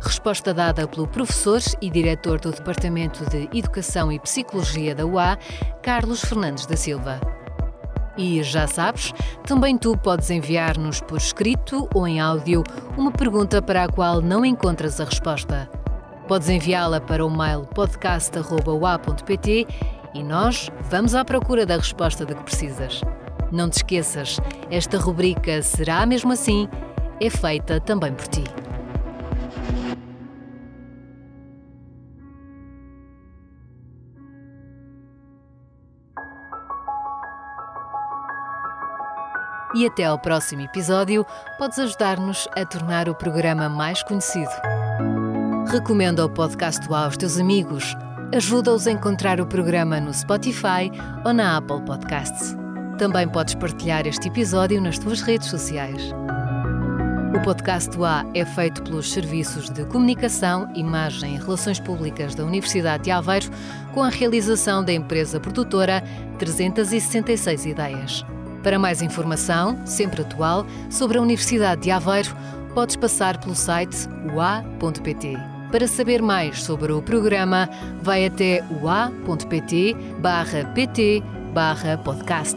Resposta 0.00 0.54
dada 0.54 0.88
pelo 0.88 1.06
professor 1.06 1.60
e 1.82 1.90
diretor 1.90 2.40
do 2.40 2.50
Departamento 2.50 3.28
de 3.28 3.50
Educação 3.52 4.10
e 4.10 4.18
Psicologia 4.18 4.94
da 4.94 5.04
UA, 5.04 5.36
Carlos 5.82 6.24
Fernandes 6.24 6.64
da 6.64 6.76
Silva. 6.76 7.20
E 8.18 8.42
já 8.42 8.66
sabes, 8.66 9.14
também 9.46 9.78
tu 9.78 9.96
podes 9.96 10.28
enviar-nos 10.28 11.00
por 11.00 11.16
escrito 11.18 11.88
ou 11.94 12.06
em 12.06 12.20
áudio 12.20 12.64
uma 12.96 13.12
pergunta 13.12 13.62
para 13.62 13.84
a 13.84 13.88
qual 13.88 14.20
não 14.20 14.44
encontras 14.44 15.00
a 15.00 15.04
resposta. 15.04 15.70
Podes 16.26 16.48
enviá-la 16.48 17.00
para 17.00 17.24
o 17.24 17.30
mail 17.30 17.60
podcast.ua.pt 17.74 19.66
e 20.14 20.22
nós 20.22 20.68
vamos 20.90 21.14
à 21.14 21.24
procura 21.24 21.64
da 21.64 21.76
resposta 21.76 22.26
de 22.26 22.34
que 22.34 22.42
precisas. 22.42 23.00
Não 23.52 23.70
te 23.70 23.76
esqueças, 23.78 24.40
esta 24.70 24.98
rubrica 24.98 25.62
Será 25.62 26.04
Mesmo 26.04 26.32
Assim? 26.32 26.68
é 27.20 27.30
feita 27.30 27.80
também 27.80 28.12
por 28.12 28.28
ti. 28.28 28.44
E 39.74 39.86
até 39.86 40.04
ao 40.04 40.18
próximo 40.18 40.62
episódio, 40.62 41.26
podes 41.58 41.78
ajudar-nos 41.78 42.48
a 42.56 42.64
tornar 42.64 43.08
o 43.08 43.14
programa 43.14 43.68
mais 43.68 44.02
conhecido. 44.02 44.50
Recomenda 45.70 46.24
o 46.24 46.30
podcast 46.30 46.90
aos 46.92 47.16
teus 47.16 47.38
amigos. 47.38 47.94
Ajuda-os 48.34 48.86
a 48.86 48.90
encontrar 48.90 49.40
o 49.40 49.46
programa 49.46 50.00
no 50.00 50.12
Spotify 50.12 50.90
ou 51.24 51.34
na 51.34 51.58
Apple 51.58 51.82
Podcasts. 51.82 52.56
Também 52.96 53.28
podes 53.28 53.54
partilhar 53.54 54.06
este 54.06 54.28
episódio 54.28 54.80
nas 54.80 54.98
tuas 54.98 55.20
redes 55.20 55.48
sociais. 55.48 56.12
O 57.36 57.42
podcast 57.42 57.90
do 57.90 58.04
A 58.06 58.24
é 58.34 58.44
feito 58.46 58.82
pelos 58.82 59.12
Serviços 59.12 59.68
de 59.68 59.84
Comunicação, 59.84 60.66
Imagem 60.74 61.34
e 61.34 61.38
Relações 61.38 61.78
Públicas 61.78 62.34
da 62.34 62.44
Universidade 62.44 63.04
de 63.04 63.10
Aveiro, 63.10 63.50
com 63.92 64.02
a 64.02 64.08
realização 64.08 64.82
da 64.82 64.92
empresa 64.92 65.38
produtora 65.38 66.02
366 66.38 67.66
Ideias. 67.66 68.24
Para 68.62 68.78
mais 68.78 69.02
informação, 69.02 69.80
sempre 69.86 70.22
atual, 70.22 70.66
sobre 70.90 71.18
a 71.18 71.22
Universidade 71.22 71.82
de 71.82 71.90
Aveiro, 71.90 72.36
podes 72.74 72.96
passar 72.96 73.38
pelo 73.38 73.54
site 73.54 74.08
ua.pt. 74.34 75.36
Para 75.70 75.86
saber 75.86 76.22
mais 76.22 76.62
sobre 76.62 76.92
o 76.92 77.02
programa, 77.02 77.68
vai 78.02 78.26
até 78.26 78.64
ua.pt 78.82 79.94
barra 80.20 80.64
pt 80.74 81.22
barra 81.52 81.98
podcast. 81.98 82.56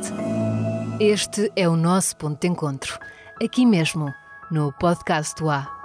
Este 0.99 1.51
é 1.55 1.67
o 1.67 1.75
nosso 1.75 2.15
ponto 2.15 2.39
de 2.39 2.47
encontro, 2.47 2.99
aqui 3.43 3.65
mesmo, 3.65 4.13
no 4.51 4.71
Podcast 4.73 5.43
UA. 5.43 5.80